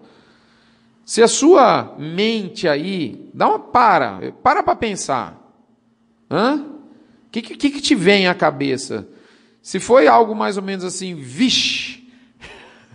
Se 1.12 1.22
a 1.22 1.28
sua 1.28 1.94
mente 1.98 2.66
aí, 2.66 3.28
dá 3.34 3.46
uma 3.46 3.58
para, 3.58 4.32
para 4.42 4.62
para 4.62 4.74
pensar. 4.74 5.38
Hã? 6.30 6.56
O 6.56 7.30
que, 7.30 7.42
que, 7.42 7.68
que 7.68 7.82
te 7.82 7.94
vem 7.94 8.28
à 8.28 8.34
cabeça? 8.34 9.06
Se 9.60 9.78
foi 9.78 10.06
algo 10.06 10.34
mais 10.34 10.56
ou 10.56 10.62
menos 10.62 10.86
assim, 10.86 11.14
vixe, 11.14 12.08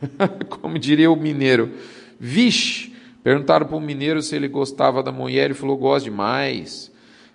como 0.50 0.80
diria 0.80 1.12
o 1.12 1.16
mineiro, 1.16 1.74
vixe, 2.20 2.92
Perguntaram 3.24 3.68
para 3.68 3.76
o 3.76 3.80
mineiro 3.80 4.20
se 4.24 4.36
ele 4.36 4.48
gostava 4.48 5.04
da 5.04 5.12
mulher, 5.12 5.46
ele 5.46 5.54
falou: 5.54 5.78
gosto 5.78 6.06
demais. 6.06 6.92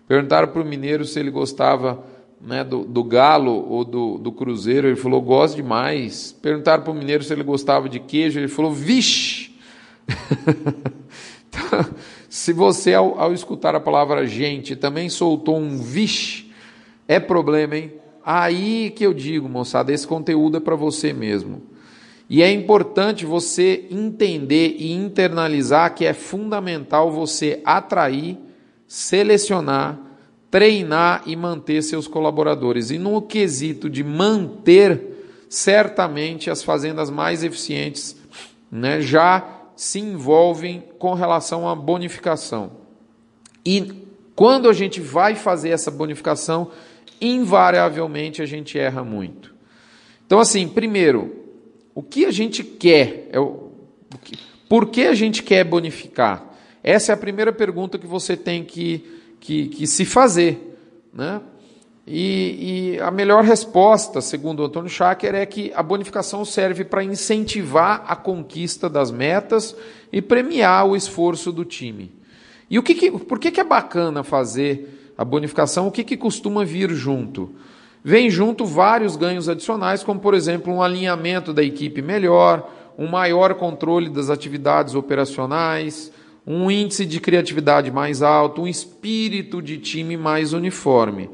Perguntaram 0.09 0.49
para 0.49 0.63
o 0.63 0.65
mineiro 0.65 1.05
se 1.05 1.21
ele 1.21 1.31
gostava 1.31 2.05
né, 2.41 2.65
do, 2.65 2.83
do, 2.85 3.05
galo 3.05 3.69
ou 3.71 3.85
do, 3.85 4.19
do 4.19 4.33
cruzeiro, 4.33 4.89
ele 4.89 4.97
falou: 4.97 5.23
gosto 5.23 5.55
demais. 5.55 6.33
Perguntaram 6.43 6.83
para 6.83 6.91
o 6.91 6.97
mineiro 6.97 7.23
se 7.23 7.33
ele 7.33 7.45
gostava 7.45 7.89
de 7.89 8.01
queijo, 8.01 8.41
ele 8.41 8.49
falou: 8.49 8.73
vixe. 8.73 9.52
então, 11.49 11.87
se 12.29 12.53
você, 12.53 12.95
ao, 12.95 13.19
ao 13.21 13.33
escutar 13.33 13.75
a 13.75 13.81
palavra 13.81 14.27
gente, 14.27 14.75
também 14.75 15.09
soltou 15.09 15.59
um 15.59 15.77
vixe, 15.77 16.51
é 17.07 17.21
problema, 17.21 17.77
hein? 17.77 17.93
Aí 18.25 18.91
que 18.91 19.05
eu 19.05 19.13
digo, 19.13 19.49
moçada, 19.49 19.93
esse 19.93 20.07
conteúdo 20.07 20.57
é 20.57 20.61
para 20.61 20.77
você 20.77 21.13
mesmo. 21.13 21.63
E 22.31 22.41
é 22.41 22.51
importante 22.51 23.27
você 23.27 23.85
entender 23.91 24.77
e 24.79 24.93
internalizar 24.93 25.95
que 25.95 26.07
é 26.07 26.15
fundamental 26.15 27.11
você 27.11 27.61
atrair, 27.65 28.39
selecionar, 28.87 29.99
treinar 30.51 31.23
e 31.27 31.37
manter 31.37 31.83
seus 31.83 32.07
colaboradores. 32.07 32.91
E 32.91 32.99
no 32.99 33.21
quesito 33.21 33.91
de 33.91 34.05
manter, 34.05 35.45
certamente 35.49 36.49
as 36.49 36.63
fazendas 36.63 37.11
mais 37.11 37.45
eficientes 37.45 38.17
né, 38.71 39.03
já 39.03 39.62
se 39.83 39.99
envolvem 39.99 40.81
com 40.97 41.13
relação 41.13 41.69
à 41.69 41.75
bonificação. 41.75 42.71
E 43.67 44.07
quando 44.37 44.69
a 44.69 44.73
gente 44.73 45.01
vai 45.01 45.35
fazer 45.35 45.71
essa 45.71 45.91
bonificação, 45.91 46.71
invariavelmente 47.21 48.41
a 48.41 48.47
gente 48.47 48.79
erra 48.79 49.03
muito. 49.03 49.53
Então, 50.25 50.39
assim, 50.39 50.69
primeiro, 50.69 51.35
o 51.97 52.01
que 52.01 52.25
a 52.25 52.31
gente 52.31 52.63
quer? 52.63 53.29
É 53.33 53.41
o, 53.41 53.73
o 54.15 54.19
que, 54.23 54.39
por 54.69 54.87
que 54.87 55.05
a 55.05 55.15
gente 55.15 55.43
quer 55.43 55.65
bonificar? 55.65 56.47
Essa 56.81 57.11
é 57.11 57.15
a 57.15 57.19
primeira 57.19 57.53
pergunta 57.53 57.99
que 57.99 58.07
você 58.07 58.37
tem 58.37 58.63
que, 58.63 59.21
que, 59.41 59.67
que 59.67 59.87
se 59.89 60.05
fazer. 60.05 60.79
Né? 61.13 61.41
E, 62.07 62.95
e, 62.95 63.01
a 63.01 63.13
melhor 63.13 63.45
resposta, 63.45 64.21
segundo 64.21 64.65
Antônio 64.65 64.91
Schacker, 64.91 65.35
é 65.37 65.47
que 65.47 65.73
a 65.75 65.83
bonificação 65.83 66.45
serve 66.45 66.85
para 66.85 67.05
incentivar 67.05 68.05
a 68.09 68.17
conquista 68.17 68.91
das 68.91 69.13
metas 69.13 69.77
e 70.13 70.21
premiar 70.21 70.87
o 70.87 70.97
esforço 70.97 71.53
do 71.53 71.65
time. 71.65 72.13
E 72.69 72.79
o 72.79 72.83
que, 72.83 72.95
que 72.95 73.11
por 73.11 73.39
que, 73.39 73.53
que 73.53 73.61
é 73.61 73.65
bacana 73.65 74.25
fazer 74.25 75.13
a 75.17 75.25
bonificação? 75.25 75.87
O 75.87 75.93
que, 75.93 76.03
que 76.03 76.17
costuma 76.17 76.65
vir 76.65 76.91
junto? 76.91 77.55
Vem 78.03 78.29
junto 78.31 78.67
vários 78.67 79.15
ganhos 79.15 79.49
adicionais, 79.49 80.03
como 80.03 80.19
por 80.19 80.35
exemplo 80.35 80.75
um 80.75 80.83
alinhamento 80.83 81.53
da 81.53 81.63
equipe 81.63 82.03
melhor, 82.03 82.69
um 82.99 83.07
maior 83.07 83.55
controle 83.55 84.11
das 84.11 84.29
atividades 84.29 84.97
operacionais, 84.97 86.11
um 86.45 86.69
índice 86.69 87.07
de 87.07 87.21
criatividade 87.21 87.93
mais 87.93 88.23
alto, 88.23 88.63
um 88.63 88.67
espírito 88.67 89.63
de 89.63 89.79
time 89.79 90.17
mais 90.17 90.53
uniforme. 90.53 91.31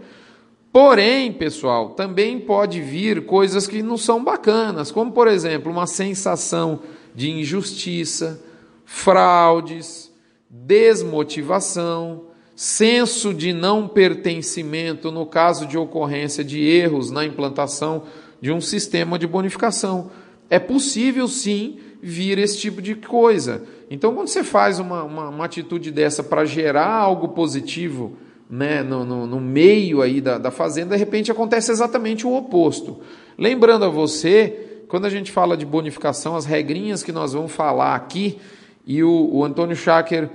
Porém, 0.72 1.32
pessoal, 1.32 1.90
também 1.90 2.38
pode 2.38 2.80
vir 2.80 3.24
coisas 3.24 3.66
que 3.66 3.82
não 3.82 3.96
são 3.96 4.22
bacanas, 4.22 4.90
como 4.90 5.12
por 5.12 5.26
exemplo, 5.26 5.72
uma 5.72 5.86
sensação 5.86 6.80
de 7.14 7.30
injustiça, 7.30 8.42
fraudes, 8.84 10.12
desmotivação, 10.48 12.24
senso 12.54 13.32
de 13.32 13.52
não 13.52 13.88
pertencimento 13.88 15.10
no 15.10 15.24
caso 15.24 15.66
de 15.66 15.78
ocorrência 15.78 16.44
de 16.44 16.60
erros 16.60 17.10
na 17.10 17.24
implantação 17.24 18.02
de 18.40 18.52
um 18.52 18.60
sistema 18.60 19.18
de 19.18 19.26
bonificação. 19.26 20.10
É 20.50 20.58
possível 20.58 21.28
sim 21.28 21.78
vir 22.02 22.38
esse 22.38 22.58
tipo 22.58 22.80
de 22.80 22.94
coisa. 22.94 23.62
Então, 23.90 24.14
quando 24.14 24.28
você 24.28 24.44
faz 24.44 24.78
uma, 24.78 25.02
uma, 25.02 25.28
uma 25.28 25.44
atitude 25.44 25.90
dessa 25.90 26.22
para 26.22 26.44
gerar 26.44 26.92
algo 26.92 27.28
positivo 27.28 28.16
né, 28.50 28.82
no, 28.82 29.04
no, 29.04 29.26
no 29.26 29.40
meio 29.40 30.00
aí 30.00 30.20
da, 30.20 30.38
da 30.38 30.50
fazenda, 30.50 30.94
de 30.94 30.98
repente 30.98 31.30
acontece 31.30 31.70
exatamente 31.70 32.26
o 32.26 32.34
oposto. 32.34 33.00
Lembrando 33.36 33.84
a 33.84 33.88
você, 33.88 34.82
quando 34.88 35.04
a 35.04 35.10
gente 35.10 35.30
fala 35.30 35.56
de 35.56 35.66
bonificação, 35.66 36.34
as 36.34 36.46
regrinhas 36.46 37.02
que 37.02 37.12
nós 37.12 37.34
vamos 37.34 37.52
falar 37.52 37.94
aqui, 37.94 38.38
e 38.86 39.02
o, 39.02 39.30
o 39.32 39.44
Antônio 39.44 39.76
Schacker 39.76 40.30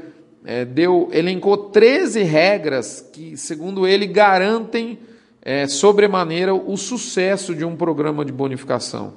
é, 0.46 0.64
deu, 0.64 1.10
elencou 1.12 1.58
13 1.58 2.22
regras 2.22 3.10
que, 3.12 3.36
segundo 3.36 3.88
ele, 3.88 4.06
garantem 4.06 5.00
é, 5.42 5.68
sobremaneira 5.68 6.54
o 6.54 6.78
sucesso 6.78 7.56
de 7.56 7.66
um 7.66 7.76
programa 7.76 8.24
de 8.24 8.32
bonificação. 8.32 9.14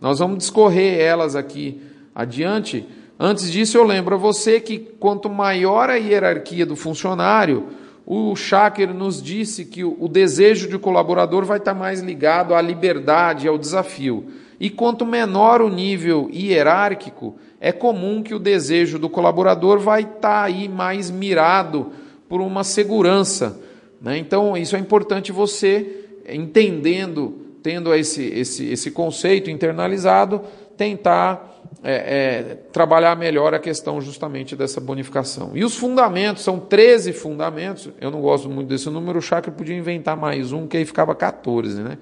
Nós 0.00 0.18
vamos 0.18 0.38
discorrer 0.38 0.98
elas 0.98 1.36
aqui 1.36 1.80
adiante. 2.14 2.86
Antes 3.18 3.50
disso, 3.52 3.76
eu 3.76 3.84
lembro 3.84 4.14
a 4.14 4.18
você 4.18 4.58
que 4.58 4.78
quanto 4.78 5.28
maior 5.28 5.88
a 5.88 5.94
hierarquia 5.94 6.66
do 6.66 6.74
funcionário, 6.74 7.68
o 8.12 8.34
Schacker 8.34 8.92
nos 8.92 9.22
disse 9.22 9.64
que 9.64 9.84
o 9.84 10.08
desejo 10.08 10.68
de 10.68 10.76
colaborador 10.76 11.44
vai 11.44 11.58
estar 11.58 11.74
mais 11.74 12.00
ligado 12.00 12.56
à 12.56 12.60
liberdade, 12.60 13.46
ao 13.46 13.56
desafio. 13.56 14.24
E 14.58 14.68
quanto 14.68 15.06
menor 15.06 15.62
o 15.62 15.68
nível 15.68 16.28
hierárquico, 16.28 17.36
é 17.60 17.70
comum 17.70 18.20
que 18.20 18.34
o 18.34 18.40
desejo 18.40 18.98
do 18.98 19.08
colaborador 19.08 19.78
vai 19.78 20.02
estar 20.02 20.42
aí 20.42 20.68
mais 20.68 21.08
mirado 21.08 21.92
por 22.28 22.40
uma 22.40 22.64
segurança. 22.64 23.60
Né? 24.02 24.18
Então, 24.18 24.56
isso 24.56 24.74
é 24.74 24.80
importante 24.80 25.30
você, 25.30 26.08
entendendo, 26.28 27.32
tendo 27.62 27.94
esse, 27.94 28.24
esse, 28.24 28.72
esse 28.72 28.90
conceito 28.90 29.52
internalizado, 29.52 30.40
tentar 30.76 31.49
é, 31.82 31.94
é, 31.94 32.54
trabalhar 32.72 33.16
melhor 33.16 33.54
a 33.54 33.58
questão 33.58 34.00
justamente 34.00 34.54
dessa 34.54 34.80
bonificação. 34.80 35.52
E 35.54 35.64
os 35.64 35.76
fundamentos, 35.76 36.42
são 36.42 36.58
13 36.58 37.12
fundamentos, 37.12 37.88
eu 38.00 38.10
não 38.10 38.20
gosto 38.20 38.48
muito 38.48 38.68
desse 38.68 38.88
número, 38.90 39.18
o 39.18 39.22
Chakra 39.22 39.50
podia 39.50 39.76
inventar 39.76 40.16
mais 40.16 40.52
um, 40.52 40.66
que 40.66 40.76
aí 40.76 40.84
ficava 40.84 41.14
14, 41.14 41.82
né? 41.82 41.98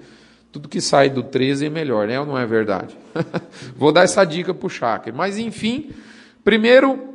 Tudo 0.51 0.67
que 0.67 0.81
sai 0.81 1.09
do 1.09 1.21
13 1.23 1.67
é 1.67 1.69
melhor, 1.69 2.07
né? 2.07 2.19
Ou 2.19 2.25
não 2.25 2.37
é 2.37 2.45
verdade? 2.45 2.97
Vou 3.77 3.91
dar 3.91 4.03
essa 4.03 4.25
dica 4.25 4.53
para 4.53 4.65
o 4.65 4.69
Chakra. 4.69 5.13
Mas, 5.13 5.37
enfim, 5.37 5.91
primeiro 6.43 7.07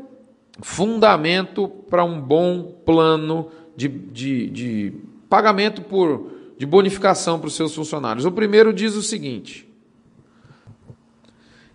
fundamento 0.62 1.68
para 1.68 2.04
um 2.04 2.20
bom 2.20 2.62
plano 2.84 3.50
de, 3.76 3.88
de, 3.88 4.48
de 4.50 4.92
pagamento 5.28 5.82
por, 5.82 6.30
de 6.56 6.64
bonificação 6.64 7.40
para 7.40 7.48
os 7.48 7.56
seus 7.56 7.74
funcionários. 7.74 8.24
O 8.24 8.30
primeiro 8.30 8.72
diz 8.72 8.94
o 8.94 9.02
seguinte: 9.02 9.68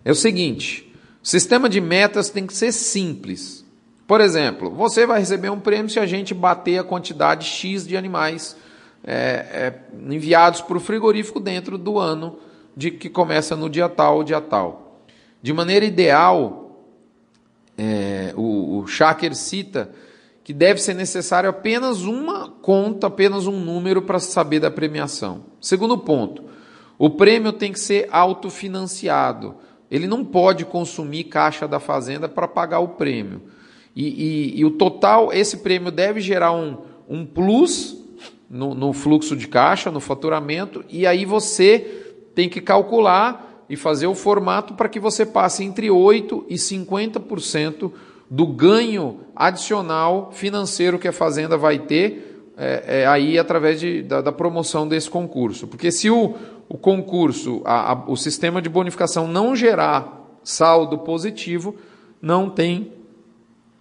é 0.04 0.10
o 0.10 0.14
seguinte: 0.14 0.92
o 1.22 1.26
sistema 1.26 1.68
de 1.68 1.80
metas 1.80 2.30
tem 2.30 2.46
que 2.46 2.54
ser 2.54 2.72
simples. 2.72 3.64
Por 4.06 4.20
exemplo, 4.20 4.70
você 4.70 5.06
vai 5.06 5.20
receber 5.20 5.50
um 5.50 5.60
prêmio 5.60 5.88
se 5.88 6.00
a 6.00 6.06
gente 6.06 6.34
bater 6.34 6.78
a 6.78 6.84
quantidade 6.84 7.46
X 7.46 7.86
de 7.86 7.96
animais 7.96 8.56
é, 9.04 9.14
é, 9.14 9.80
enviados 10.08 10.60
para 10.60 10.76
o 10.76 10.80
frigorífico 10.80 11.38
dentro 11.38 11.78
do 11.78 11.98
ano 11.98 12.38
de 12.76 12.90
que 12.90 13.08
começa 13.08 13.54
no 13.54 13.68
dia 13.68 13.88
tal 13.88 14.16
ou 14.16 14.24
dia 14.24 14.40
tal. 14.40 15.00
De 15.42 15.52
maneira 15.52 15.84
ideal, 15.84 16.84
é, 17.78 18.34
o, 18.36 18.78
o 18.78 18.86
Shaker 18.86 19.34
cita 19.34 19.90
que 20.42 20.52
deve 20.52 20.80
ser 20.80 20.94
necessário 20.94 21.48
apenas 21.48 22.02
uma 22.02 22.48
conta, 22.48 23.06
apenas 23.06 23.46
um 23.46 23.60
número 23.60 24.02
para 24.02 24.18
saber 24.18 24.58
da 24.58 24.70
premiação. 24.70 25.44
Segundo 25.60 25.96
ponto, 25.96 26.44
o 26.98 27.08
prêmio 27.08 27.52
tem 27.52 27.72
que 27.72 27.78
ser 27.78 28.08
autofinanciado. 28.10 29.56
Ele 29.90 30.06
não 30.06 30.24
pode 30.24 30.64
consumir 30.64 31.24
caixa 31.24 31.66
da 31.66 31.80
fazenda 31.80 32.28
para 32.28 32.46
pagar 32.46 32.80
o 32.80 32.88
prêmio. 32.88 33.42
E, 33.94 34.06
e, 34.06 34.60
e, 34.60 34.64
o 34.64 34.70
total, 34.70 35.32
esse 35.32 35.58
prêmio 35.58 35.90
deve 35.90 36.20
gerar 36.20 36.52
um, 36.52 36.78
um 37.08 37.26
plus 37.26 37.96
no, 38.48 38.74
no 38.74 38.92
fluxo 38.92 39.36
de 39.36 39.48
caixa, 39.48 39.90
no 39.90 40.00
faturamento, 40.00 40.84
e 40.88 41.06
aí 41.06 41.24
você 41.24 41.78
tem 42.34 42.48
que 42.48 42.60
calcular 42.60 43.64
e 43.68 43.76
fazer 43.76 44.06
o 44.06 44.14
formato 44.14 44.74
para 44.74 44.88
que 44.88 44.98
você 44.98 45.26
passe 45.26 45.64
entre 45.64 45.88
8% 45.88 46.44
e 46.48 46.54
50% 46.54 47.92
do 48.28 48.46
ganho 48.46 49.20
adicional 49.34 50.30
financeiro 50.32 50.98
que 50.98 51.08
a 51.08 51.12
fazenda 51.12 51.56
vai 51.56 51.78
ter 51.78 52.30
é, 52.56 53.00
é, 53.00 53.06
aí 53.06 53.38
através 53.38 53.80
de, 53.80 54.02
da, 54.02 54.20
da, 54.20 54.30
promoção 54.30 54.86
desse 54.86 55.08
concurso. 55.08 55.66
Porque 55.66 55.90
se 55.90 56.10
o, 56.10 56.34
o 56.70 56.78
concurso, 56.78 57.62
a, 57.64 57.92
a, 57.92 58.04
o 58.08 58.16
sistema 58.16 58.62
de 58.62 58.68
bonificação 58.68 59.26
não 59.26 59.56
gerar 59.56 60.38
saldo 60.44 60.98
positivo, 60.98 61.74
não 62.22 62.48
tem 62.48 62.92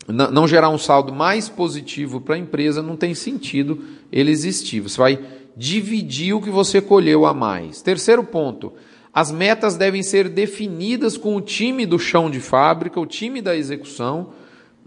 não, 0.08 0.32
não 0.32 0.48
gerar 0.48 0.70
um 0.70 0.78
saldo 0.80 1.14
mais 1.14 1.48
positivo 1.48 2.20
para 2.20 2.34
a 2.34 2.40
empresa, 2.40 2.82
não 2.82 2.98
tem 2.98 3.14
sentido 3.14 3.86
ele 4.12 4.32
existir. 4.32 4.80
Você 4.80 4.98
vai 4.98 5.20
dividir 5.56 6.34
o 6.34 6.42
que 6.42 6.50
você 6.50 6.82
colheu 6.82 7.28
a 7.28 7.34
mais. 7.34 7.80
Terceiro 7.84 8.24
ponto, 8.24 8.74
as 9.14 9.32
metas 9.32 9.78
devem 9.78 10.02
ser 10.02 10.28
definidas 10.28 11.16
com 11.16 11.36
o 11.36 11.42
time 11.42 11.86
do 11.86 12.00
chão 12.00 12.28
de 12.28 12.40
fábrica, 12.40 13.00
o 13.00 13.06
time 13.06 13.40
da 13.40 13.56
execução, 13.56 14.32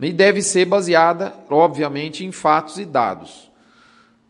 e 0.00 0.12
deve 0.12 0.42
ser 0.42 0.64
baseada, 0.64 1.32
obviamente, 1.48 2.24
em 2.24 2.32
fatos 2.32 2.78
e 2.78 2.84
dados. 2.84 3.51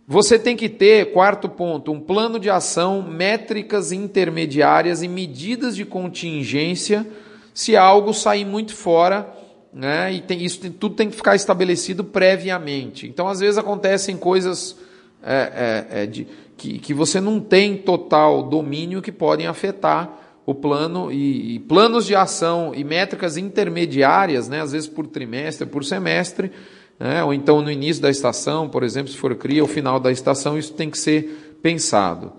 Você 0.06 0.38
tem 0.38 0.56
que 0.56 0.68
ter, 0.68 1.12
quarto 1.12 1.48
ponto, 1.48 1.92
um 1.92 2.00
plano 2.00 2.38
de 2.38 2.50
ação, 2.50 3.02
métricas 3.02 3.92
intermediárias 3.92 5.02
e 5.02 5.08
medidas 5.08 5.76
de 5.76 5.84
contingência 5.84 7.06
se 7.54 7.76
algo 7.76 8.12
sair 8.12 8.44
muito 8.44 8.74
fora, 8.74 9.32
né? 9.72 10.12
E 10.12 10.20
tem, 10.20 10.42
isso 10.42 10.58
tudo 10.72 10.96
tem 10.96 11.08
que 11.08 11.16
ficar 11.16 11.36
estabelecido 11.36 12.02
previamente. 12.02 13.06
Então, 13.06 13.28
às 13.28 13.40
vezes 13.40 13.58
acontecem 13.58 14.16
coisas 14.16 14.76
é, 15.22 15.86
é, 15.92 16.02
é, 16.02 16.06
de, 16.06 16.26
que, 16.56 16.78
que 16.78 16.92
você 16.92 17.20
não 17.20 17.38
tem 17.40 17.76
total 17.76 18.42
domínio 18.42 19.00
que 19.00 19.12
podem 19.12 19.46
afetar 19.46 20.18
o 20.44 20.52
plano 20.52 21.12
e, 21.12 21.54
e, 21.54 21.58
planos 21.60 22.04
de 22.04 22.16
ação 22.16 22.74
e 22.74 22.82
métricas 22.82 23.36
intermediárias, 23.36 24.48
né? 24.48 24.60
Às 24.60 24.72
vezes 24.72 24.88
por 24.88 25.06
trimestre, 25.06 25.66
por 25.66 25.84
semestre 25.84 26.50
né? 26.98 27.22
ou 27.24 27.32
então 27.34 27.60
no 27.60 27.70
início 27.70 28.02
da 28.02 28.10
estação, 28.10 28.68
por 28.68 28.82
exemplo, 28.82 29.10
se 29.10 29.18
for 29.18 29.34
cria, 29.34 29.62
ou 29.62 29.68
final 29.68 29.98
da 29.98 30.10
estação, 30.10 30.58
isso 30.58 30.72
tem 30.74 30.90
que 30.90 30.98
ser 30.98 31.58
pensado. 31.62 32.32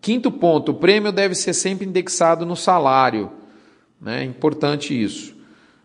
Quinto 0.00 0.30
ponto, 0.30 0.72
o 0.72 0.74
prêmio 0.74 1.10
deve 1.10 1.34
ser 1.34 1.54
sempre 1.54 1.86
indexado 1.86 2.44
no 2.44 2.56
salário. 2.56 3.30
Né? 4.00 4.20
É 4.20 4.24
importante 4.24 5.00
isso. 5.02 5.34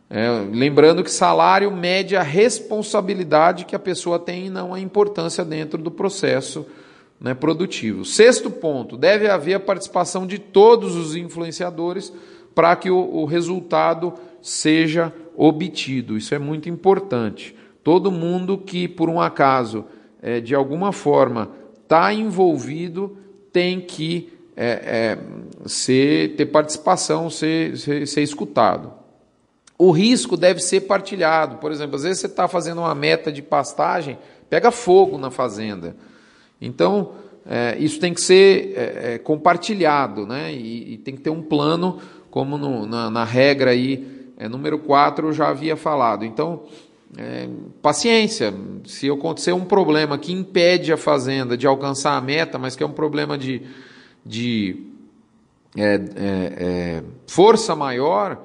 É, 0.10 0.28
lembrando 0.52 1.04
que 1.04 1.12
salário 1.12 1.71
mede 1.71 2.15
a 2.15 2.23
responsabilidade 2.23 3.65
que 3.65 3.75
a 3.75 3.80
pessoa 3.80 4.17
tem 4.17 4.47
e 4.47 4.49
não 4.49 4.73
a 4.73 4.80
importância 4.80 5.45
dentro 5.45 5.82
do 5.82 5.91
processo 5.91 6.65
né, 7.19 7.34
produtivo. 7.34 8.04
Sexto 8.04 8.49
ponto, 8.49 8.97
deve 8.97 9.30
haver 9.30 9.54
a 9.54 9.60
participação 9.60 10.25
de 10.25 10.39
todos 10.39 10.95
os 10.95 11.15
influenciadores 11.15 12.12
para 12.56 12.75
que 12.75 12.89
o, 12.89 12.97
o 12.97 13.25
resultado 13.25 14.13
seja 14.41 15.13
obtido. 15.38 16.17
Isso 16.17 16.34
é 16.34 16.39
muito 16.39 16.67
importante. 16.67 17.56
Todo 17.84 18.12
mundo 18.12 18.58
que, 18.58 18.88
por 18.88 19.10
um 19.10 19.20
acaso, 19.20 19.86
é, 20.22 20.39
de 20.39 20.54
alguma 20.54 20.92
forma, 20.92 21.52
está 21.82 22.13
envolvido 22.13 23.18
tem 23.52 23.82
que 23.82 24.32
é, 24.56 24.68
é, 24.68 25.18
ser, 25.65 26.36
ter 26.36 26.46
participação, 26.48 27.30
ser, 27.30 27.78
ser, 27.78 28.08
ser 28.08 28.22
escutado. 28.22 28.94
O 29.78 29.92
risco 29.92 30.36
deve 30.36 30.60
ser 30.60 30.82
partilhado. 30.82 31.58
Por 31.58 31.72
exemplo, 31.72 31.96
às 31.96 32.04
vezes 32.04 32.20
você 32.20 32.28
está 32.28 32.48
fazendo 32.48 32.80
uma 32.80 32.94
meta 32.94 33.32
de 33.32 33.42
pastagem, 33.42 34.18
pega 34.50 34.72
fogo 34.72 35.18
na 35.18 35.32
fazenda. 35.32 35.96
Então, 36.60 37.13
é, 37.46 37.78
isso 37.80 38.00
tem 38.00 38.13
que 38.13 38.20
ser 38.20 38.74
é, 38.76 39.13
é, 39.13 39.18
compartilhado, 39.18 40.28
né? 40.28 40.54
E, 40.54 40.94
e, 40.94 40.98
tem 40.98 41.15
que 41.15 41.22
ter 41.22 41.30
um 41.30 41.42
plano, 41.42 42.00
como 42.30 42.58
no, 42.58 42.86
na, 42.86 43.10
na, 43.10 43.24
regra 43.24 43.72
aí, 43.72 44.34
é, 44.38 44.50
número 44.50 44.80
4 44.80 45.30
eu 45.30 45.34
já 45.34 45.48
havia 45.48 45.78
falado. 45.78 46.26
Então, 46.26 46.63
é, 47.17 47.50
paciência. 47.82 48.54
Se 48.86 49.10
acontecer 49.10 49.54
um 49.54 49.65
problema 49.65 50.17
que 50.17 50.32
impede 50.32 50.91
a 50.91 50.98
fazenda 50.98 51.58
de 51.58 51.67
alcançar 51.67 52.17
a 52.17 52.22
meta, 52.22 52.58
mas 52.58 52.76
que 52.76 52.84
é 52.84 52.86
um 52.86 52.91
problema 52.91 53.38
de, 53.38 53.62
de 54.26 54.86
é, 55.78 56.02
é, 56.15 57.04
força 57.28 57.76
maior 57.76 58.41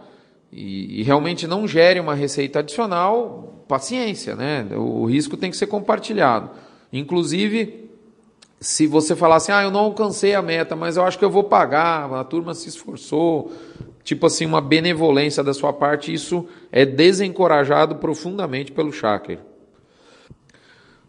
e, 0.53 1.01
e 1.01 1.03
realmente 1.03 1.47
não 1.47 1.67
gere 1.67 1.99
uma 1.99 2.15
receita 2.15 2.61
adicional, 2.61 3.65
paciência, 3.67 4.37
né? 4.37 4.67
O 4.77 5.07
risco 5.07 5.37
tem 5.37 5.51
que 5.51 5.57
ser 5.57 5.67
compartilhado. 5.67 6.51
Inclusive, 6.93 7.91
se 8.61 8.87
você 8.87 9.17
falar 9.17 9.37
assim, 9.37 9.53
ah, 9.53 9.63
eu 9.63 9.71
não 9.71 9.81
alcancei 9.81 10.35
a 10.35 10.41
meta, 10.41 10.77
mas 10.77 10.97
eu 10.97 11.05
acho 11.05 11.19
que 11.19 11.25
eu 11.25 11.31
vou 11.31 11.45
pagar, 11.45 12.13
a 12.13 12.25
turma 12.25 12.55
se 12.55 12.69
esforçou, 12.69 13.53
tipo 14.05 14.27
assim, 14.27 14.45
uma 14.45 14.61
benevolência 14.61 15.43
da 15.43 15.55
sua 15.55 15.73
parte, 15.73 16.13
isso 16.13 16.47
é 16.71 16.85
desencorajado 16.85 17.97
profundamente 17.97 18.71
pelo 18.71 18.93
Shaker. 18.93 19.39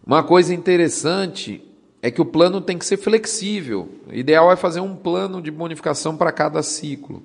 Uma 0.05 0.23
coisa 0.23 0.53
interessante 0.53 1.61
é 2.01 2.09
que 2.09 2.21
o 2.21 2.25
plano 2.25 2.61
tem 2.61 2.77
que 2.77 2.85
ser 2.85 2.97
flexível. 2.97 3.89
O 4.07 4.13
ideal 4.13 4.51
é 4.51 4.55
fazer 4.55 4.79
um 4.79 4.95
plano 4.95 5.41
de 5.41 5.51
bonificação 5.51 6.15
para 6.15 6.31
cada 6.31 6.63
ciclo. 6.63 7.23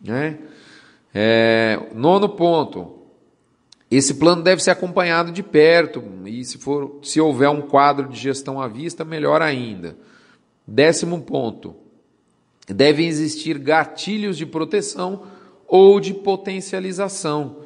Né? 0.00 0.38
É, 1.14 1.80
nono 1.94 2.28
ponto, 2.28 2.98
esse 3.90 4.14
plano 4.14 4.42
deve 4.42 4.62
ser 4.62 4.72
acompanhado 4.72 5.32
de 5.32 5.42
perto 5.42 6.02
e 6.26 6.44
se 6.44 6.58
for, 6.58 6.98
se 7.02 7.20
houver 7.20 7.48
um 7.48 7.62
quadro 7.62 8.08
de 8.08 8.18
gestão 8.18 8.60
à 8.60 8.68
vista, 8.68 9.04
melhor 9.04 9.40
ainda. 9.40 9.96
Décimo 10.66 11.22
ponto, 11.22 11.74
devem 12.72 13.06
existir 13.06 13.58
gatilhos 13.58 14.36
de 14.36 14.46
proteção 14.46 15.22
ou 15.66 16.00
de 16.00 16.14
potencialização. 16.14 17.56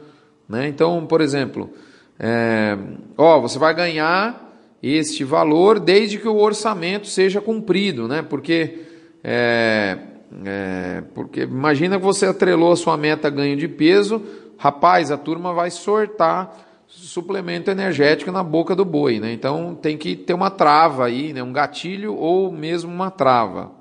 Né? 0.49 0.69
Então, 0.69 1.07
por 1.07 1.21
exemplo, 1.21 1.71
é, 2.19 2.77
ó, 3.17 3.41
você 3.41 3.59
vai 3.59 3.75
ganhar 3.75 4.51
este 4.83 5.25
valor 5.25 5.79
desde 5.79 6.19
que 6.19 6.29
o 6.29 6.37
orçamento 6.37 7.07
seja 7.07 7.41
cumprido, 7.41 8.09
né? 8.09 8.21
Porque 8.21 8.81
é, 9.23 9.97
é, 10.45 11.03
porque 11.15 11.43
imagina 11.43 11.99
que 11.99 12.05
você 12.05 12.27
atrelou 12.27 12.73
a 12.73 12.77
sua 12.77 12.97
meta 12.97 13.31
ganho 13.31 13.57
de 13.57 13.69
peso 13.69 14.21
rapaz, 14.63 15.11
a 15.11 15.17
turma 15.17 15.53
vai 15.53 15.73
sortar 15.73 16.57
suplemento 16.87 17.69
energético 17.69 18.31
na 18.31 18.45
boca 18.45 18.77
do 18.77 18.85
boi, 18.85 19.19
né? 19.19 19.33
Então 19.33 19.75
tem 19.75 19.99
que 19.99 20.15
ter 20.15 20.35
uma 20.35 20.51
trava 20.51 21.07
aí, 21.07 21.33
né? 21.33 21.43
Um 21.43 21.53
gatilho 21.53 22.15
ou 22.15 22.53
mesmo 22.53 22.93
uma 22.93 23.11
trava. 23.11 23.73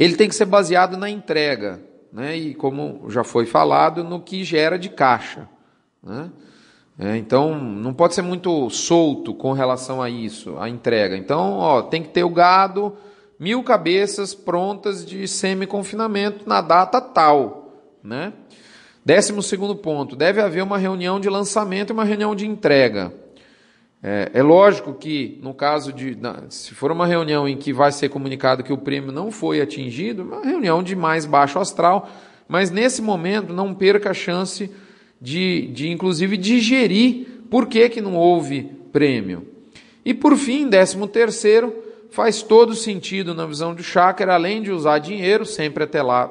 Ele 0.00 0.16
tem 0.16 0.30
que 0.30 0.34
ser 0.34 0.46
baseado 0.46 0.96
na 0.96 1.10
entrega, 1.10 1.78
né? 2.10 2.34
E 2.34 2.54
como 2.54 3.10
já 3.10 3.22
foi 3.22 3.44
falado, 3.44 4.02
no 4.02 4.18
que 4.18 4.42
gera 4.42 4.78
de 4.78 4.88
caixa, 4.88 5.46
né? 6.02 6.30
É, 6.98 7.18
então 7.18 7.54
não 7.58 7.92
pode 7.92 8.14
ser 8.14 8.22
muito 8.22 8.70
solto 8.70 9.34
com 9.34 9.52
relação 9.52 10.00
a 10.00 10.08
isso, 10.08 10.56
a 10.58 10.70
entrega. 10.70 11.16
Então, 11.16 11.58
ó, 11.58 11.82
tem 11.82 12.02
que 12.02 12.08
ter 12.08 12.24
o 12.24 12.30
gado, 12.30 12.96
mil 13.38 13.62
cabeças 13.62 14.34
prontas 14.34 15.04
de 15.04 15.28
semi-confinamento 15.28 16.48
na 16.48 16.62
data 16.62 16.98
tal, 16.98 17.74
né? 18.02 18.32
Décimo 19.04 19.42
segundo 19.42 19.76
ponto, 19.76 20.16
deve 20.16 20.40
haver 20.40 20.62
uma 20.62 20.78
reunião 20.78 21.20
de 21.20 21.28
lançamento 21.28 21.90
e 21.90 21.92
uma 21.92 22.04
reunião 22.04 22.34
de 22.34 22.46
entrega. 22.46 23.12
É, 24.02 24.30
é, 24.32 24.42
lógico 24.42 24.94
que, 24.94 25.38
no 25.42 25.52
caso 25.52 25.92
de. 25.92 26.16
Se 26.48 26.74
for 26.74 26.90
uma 26.90 27.06
reunião 27.06 27.46
em 27.46 27.56
que 27.56 27.72
vai 27.72 27.92
ser 27.92 28.08
comunicado 28.08 28.62
que 28.62 28.72
o 28.72 28.78
prêmio 28.78 29.12
não 29.12 29.30
foi 29.30 29.60
atingido, 29.60 30.22
uma 30.22 30.42
reunião 30.42 30.82
de 30.82 30.96
mais 30.96 31.26
baixo 31.26 31.58
astral, 31.58 32.08
mas 32.48 32.70
nesse 32.70 33.02
momento 33.02 33.52
não 33.52 33.74
perca 33.74 34.10
a 34.10 34.14
chance 34.14 34.70
de, 35.20 35.68
de 35.68 35.90
inclusive, 35.90 36.36
digerir 36.36 37.26
por 37.50 37.66
que, 37.66 37.88
que 37.90 38.00
não 38.00 38.16
houve 38.16 38.70
prêmio. 38.90 39.46
E 40.02 40.14
por 40.14 40.34
fim, 40.36 40.66
décimo 40.66 41.06
terceiro, 41.06 41.74
faz 42.10 42.42
todo 42.42 42.74
sentido 42.74 43.34
na 43.34 43.44
visão 43.44 43.74
do 43.74 43.82
chácara, 43.82 44.34
além 44.34 44.62
de 44.62 44.72
usar 44.72 44.98
dinheiro, 44.98 45.44
sempre 45.44 45.86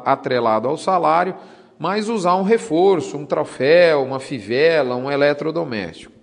atrelado 0.05 0.67
ao 0.67 0.75
salário 0.75 1.35
mas 1.79 2.09
usar 2.09 2.35
um 2.35 2.43
reforço, 2.43 3.15
um 3.15 3.25
troféu, 3.25 4.03
uma 4.03 4.19
fivela, 4.19 4.97
um 4.97 5.09
eletrodoméstico. 5.09 6.18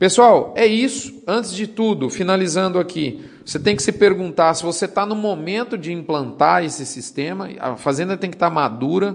Pessoal, 0.00 0.54
é 0.56 0.64
isso. 0.64 1.22
Antes 1.26 1.52
de 1.52 1.66
tudo, 1.66 2.08
finalizando 2.08 2.78
aqui, 2.78 3.22
você 3.44 3.58
tem 3.58 3.76
que 3.76 3.82
se 3.82 3.92
perguntar 3.92 4.54
se 4.54 4.62
você 4.62 4.86
está 4.86 5.04
no 5.04 5.14
momento 5.14 5.76
de 5.76 5.92
implantar 5.92 6.64
esse 6.64 6.86
sistema, 6.86 7.50
a 7.60 7.76
fazenda 7.76 8.16
tem 8.16 8.30
que 8.30 8.36
estar 8.36 8.48
tá 8.48 8.54
madura. 8.54 9.14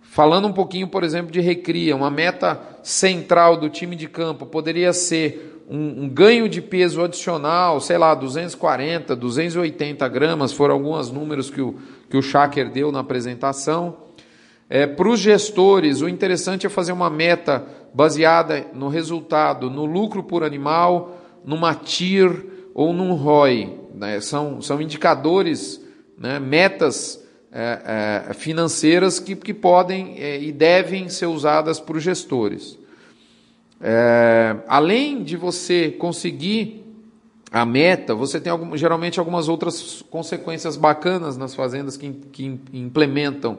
Falando 0.00 0.46
um 0.46 0.52
pouquinho, 0.52 0.86
por 0.86 1.02
exemplo, 1.02 1.32
de 1.32 1.40
recria, 1.40 1.96
uma 1.96 2.08
meta 2.08 2.60
central 2.84 3.56
do 3.56 3.68
time 3.68 3.96
de 3.96 4.08
campo 4.08 4.46
poderia 4.46 4.92
ser 4.92 5.64
um, 5.68 6.04
um 6.04 6.08
ganho 6.08 6.48
de 6.48 6.62
peso 6.62 7.02
adicional, 7.02 7.80
sei 7.80 7.98
lá, 7.98 8.14
240, 8.14 9.16
280 9.16 10.08
gramas, 10.08 10.52
foram 10.52 10.74
alguns 10.74 11.10
números 11.10 11.50
que 11.50 11.60
o, 11.60 11.74
que 12.08 12.16
o 12.16 12.22
Shaker 12.22 12.70
deu 12.70 12.92
na 12.92 13.00
apresentação. 13.00 13.96
É, 14.72 14.86
Para 14.86 15.08
os 15.08 15.18
gestores, 15.18 16.00
o 16.00 16.08
interessante 16.08 16.64
é 16.64 16.70
fazer 16.70 16.92
uma 16.92 17.10
meta 17.10 17.66
baseada 17.92 18.66
no 18.72 18.88
resultado, 18.88 19.70
no 19.70 19.84
lucro 19.84 20.22
por 20.22 20.42
animal, 20.42 21.16
numa 21.44 21.74
TIR 21.74 22.46
ou 22.74 22.92
num 22.92 23.14
ROI. 23.14 23.78
Né? 23.94 24.20
São, 24.20 24.60
são 24.60 24.80
indicadores, 24.80 25.80
né? 26.18 26.38
metas 26.38 27.22
é, 27.52 28.28
é, 28.28 28.34
financeiras 28.34 29.18
que, 29.18 29.34
que 29.34 29.52
podem 29.52 30.16
é, 30.18 30.40
e 30.40 30.52
devem 30.52 31.08
ser 31.08 31.26
usadas 31.26 31.80
por 31.80 31.98
gestores. 31.98 32.78
É, 33.80 34.56
além 34.68 35.22
de 35.22 35.36
você 35.36 35.90
conseguir 35.90 36.84
a 37.50 37.66
meta, 37.66 38.14
você 38.14 38.40
tem 38.40 38.52
algum, 38.52 38.76
geralmente 38.76 39.18
algumas 39.18 39.48
outras 39.48 40.02
consequências 40.08 40.76
bacanas 40.76 41.36
nas 41.36 41.54
fazendas 41.54 41.96
que, 41.96 42.12
que 42.30 42.60
implementam 42.72 43.58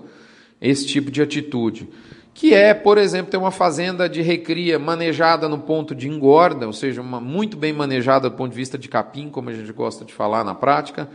esse 0.61 0.85
tipo 0.85 1.11
de 1.11 1.21
atitude. 1.21 1.89
Que 2.33 2.53
é, 2.53 2.73
por 2.73 2.97
exemplo, 2.97 3.29
ter 3.29 3.37
uma 3.37 3.51
fazenda 3.51 4.07
de 4.07 4.21
recria 4.21 4.79
manejada 4.79 5.49
no 5.49 5.59
ponto 5.59 5.93
de 5.93 6.07
engorda, 6.07 6.65
ou 6.65 6.73
seja, 6.73 7.01
uma, 7.01 7.19
muito 7.19 7.57
bem 7.57 7.73
manejada 7.73 8.29
do 8.29 8.35
ponto 8.35 8.51
de 8.51 8.57
vista 8.57 8.77
de 8.77 8.87
capim, 8.87 9.29
como 9.29 9.49
a 9.49 9.53
gente 9.53 9.71
gosta 9.73 10.05
de 10.05 10.13
falar 10.13 10.43
na 10.43 10.55
prática. 10.55 11.09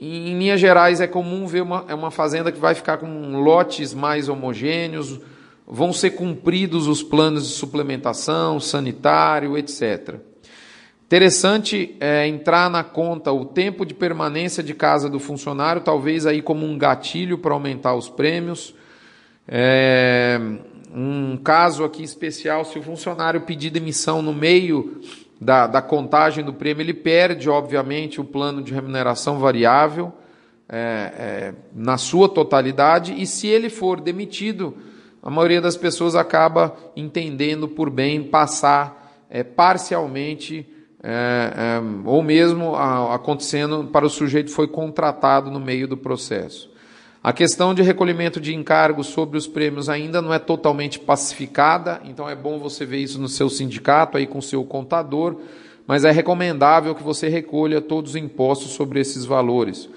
Em 0.00 0.38
linhas 0.38 0.60
gerais, 0.60 1.00
é 1.00 1.06
comum 1.06 1.46
ver 1.46 1.62
uma, 1.62 1.84
é 1.88 1.94
uma 1.94 2.10
fazenda 2.10 2.52
que 2.52 2.60
vai 2.60 2.74
ficar 2.74 2.98
com 2.98 3.40
lotes 3.40 3.94
mais 3.94 4.28
homogêneos, 4.28 5.18
vão 5.66 5.92
ser 5.92 6.10
cumpridos 6.10 6.86
os 6.86 7.02
planos 7.02 7.48
de 7.48 7.54
suplementação, 7.54 8.60
sanitário, 8.60 9.56
etc. 9.58 10.16
Interessante 11.06 11.96
é, 12.00 12.26
entrar 12.26 12.68
na 12.68 12.84
conta 12.84 13.32
o 13.32 13.44
tempo 13.44 13.86
de 13.86 13.94
permanência 13.94 14.62
de 14.62 14.74
casa 14.74 15.08
do 15.08 15.18
funcionário, 15.18 15.80
talvez 15.80 16.26
aí 16.26 16.42
como 16.42 16.66
um 16.66 16.76
gatilho 16.76 17.38
para 17.38 17.54
aumentar 17.54 17.94
os 17.94 18.08
prêmios. 18.08 18.74
É, 19.48 20.38
um 20.94 21.36
caso 21.36 21.84
aqui 21.84 22.02
especial, 22.02 22.64
se 22.64 22.78
o 22.78 22.82
funcionário 22.82 23.42
pedir 23.42 23.70
demissão 23.70 24.22
no 24.22 24.32
meio 24.32 25.00
da, 25.40 25.66
da 25.66 25.82
contagem 25.82 26.44
do 26.44 26.52
prêmio, 26.52 26.82
ele 26.82 26.94
perde, 26.94 27.48
obviamente, 27.48 28.20
o 28.20 28.24
plano 28.24 28.62
de 28.62 28.72
remuneração 28.72 29.38
variável 29.38 30.12
é, 30.68 31.12
é 31.18 31.54
na 31.74 31.96
sua 31.96 32.28
totalidade, 32.28 33.14
e 33.16 33.26
se 33.26 33.46
ele 33.46 33.70
for 33.70 34.00
demitido, 34.00 34.76
a 35.22 35.30
maioria 35.30 35.60
das 35.60 35.76
pessoas 35.76 36.14
acaba 36.14 36.76
entendendo 36.96 37.68
por 37.68 37.90
bem 37.90 38.22
passar 38.22 39.24
é, 39.28 39.42
parcialmente 39.42 40.66
é, 41.02 41.52
é, 41.56 42.08
ou 42.08 42.22
mesmo 42.22 42.74
a, 42.74 43.14
acontecendo 43.14 43.84
para 43.92 44.06
o 44.06 44.10
sujeito 44.10 44.50
foi 44.50 44.66
contratado 44.66 45.50
no 45.50 45.60
meio 45.60 45.86
do 45.86 45.96
processo. 45.96 46.70
A 47.26 47.32
questão 47.32 47.74
de 47.74 47.82
recolhimento 47.82 48.40
de 48.40 48.54
encargos 48.54 49.08
sobre 49.08 49.36
os 49.36 49.48
prêmios 49.48 49.88
ainda 49.88 50.22
não 50.22 50.32
é 50.32 50.38
totalmente 50.38 51.00
pacificada, 51.00 52.00
então 52.04 52.30
é 52.30 52.36
bom 52.36 52.60
você 52.60 52.86
ver 52.86 52.98
isso 52.98 53.20
no 53.20 53.26
seu 53.26 53.50
sindicato, 53.50 54.16
aí 54.16 54.28
com 54.28 54.38
o 54.38 54.42
seu 54.42 54.62
contador, 54.62 55.40
mas 55.88 56.04
é 56.04 56.12
recomendável 56.12 56.94
que 56.94 57.02
você 57.02 57.28
recolha 57.28 57.80
todos 57.80 58.12
os 58.12 58.16
impostos 58.16 58.70
sobre 58.74 59.00
esses 59.00 59.24
valores. 59.24 59.88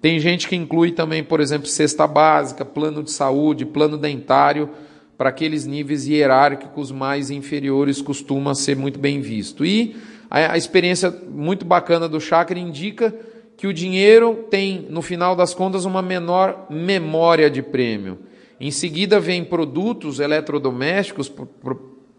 Tem 0.00 0.18
gente 0.18 0.48
que 0.48 0.56
inclui 0.56 0.92
também, 0.92 1.22
por 1.22 1.38
exemplo, 1.38 1.68
cesta 1.68 2.06
básica, 2.06 2.64
plano 2.64 3.02
de 3.02 3.10
saúde, 3.10 3.66
plano 3.66 3.98
dentário, 3.98 4.70
para 5.18 5.28
aqueles 5.28 5.66
níveis 5.66 6.08
hierárquicos 6.08 6.90
mais 6.90 7.30
inferiores 7.30 8.00
costuma 8.00 8.54
ser 8.54 8.74
muito 8.74 8.98
bem 8.98 9.20
visto. 9.20 9.66
E 9.66 9.96
a, 10.30 10.56
experiência 10.56 11.14
muito 11.28 11.62
bacana 11.62 12.08
do 12.08 12.18
chakra 12.18 12.58
indica 12.58 13.14
que 13.60 13.66
o 13.66 13.74
dinheiro 13.74 14.46
tem, 14.48 14.86
no 14.88 15.02
final 15.02 15.36
das 15.36 15.52
contas, 15.52 15.84
uma 15.84 16.00
menor 16.00 16.64
memória 16.70 17.50
de 17.50 17.60
prêmio. 17.60 18.20
Em 18.58 18.70
seguida, 18.70 19.20
vem 19.20 19.44
produtos 19.44 20.18
eletrodomésticos, 20.18 21.28
por, 21.28 21.46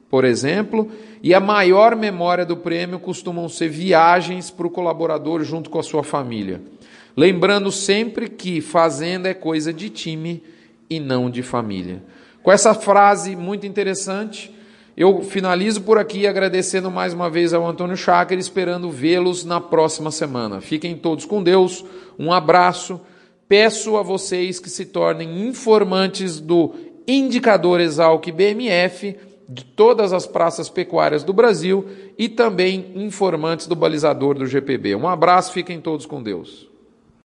por, 0.07 0.23
exemplo, 0.23 0.91
e 1.23 1.33
a 1.33 1.39
maior 1.39 1.95
memória 1.95 2.45
do 2.45 2.55
prêmio 2.57 2.99
costumam 2.99 3.49
ser 3.49 3.69
viagens 3.69 4.51
para 4.51 4.67
o 4.67 4.69
colaborador 4.69 5.43
junto 5.43 5.71
com 5.71 5.79
a 5.79 5.83
sua 5.83 6.03
família. 6.03 6.61
Lembrando 7.17 7.71
sempre 7.71 8.29
que 8.29 8.61
fazenda 8.61 9.27
é 9.27 9.33
coisa 9.33 9.73
de 9.73 9.89
time 9.89 10.43
e 10.87 10.99
não 10.99 11.27
de 11.27 11.41
família. 11.41 12.03
Com 12.43 12.51
essa 12.51 12.75
frase 12.75 13.35
muito 13.35 13.65
interessante, 13.65 14.53
eu 15.01 15.23
finalizo 15.23 15.81
por 15.81 15.97
aqui 15.97 16.27
agradecendo 16.27 16.91
mais 16.91 17.11
uma 17.11 17.27
vez 17.27 17.55
ao 17.55 17.65
Antônio 17.65 17.97
Cháquer, 17.97 18.37
esperando 18.37 18.91
vê-los 18.91 19.43
na 19.43 19.59
próxima 19.59 20.11
semana. 20.11 20.61
Fiquem 20.61 20.95
todos 20.95 21.25
com 21.25 21.41
Deus, 21.41 21.83
um 22.19 22.31
abraço. 22.31 23.01
Peço 23.47 23.97
a 23.97 24.03
vocês 24.03 24.59
que 24.59 24.69
se 24.69 24.85
tornem 24.85 25.47
informantes 25.47 26.39
do 26.39 26.75
indicador 27.07 27.81
Exalc 27.81 28.31
BMF 28.31 29.17
de 29.49 29.65
todas 29.65 30.13
as 30.13 30.27
praças 30.27 30.69
pecuárias 30.69 31.23
do 31.23 31.33
Brasil 31.33 31.85
e 32.15 32.29
também 32.29 32.91
informantes 32.93 33.65
do 33.65 33.75
balizador 33.75 34.35
do 34.35 34.45
GPB. 34.45 34.93
Um 34.93 35.07
abraço, 35.07 35.51
fiquem 35.51 35.81
todos 35.81 36.05
com 36.05 36.21
Deus. 36.21 36.70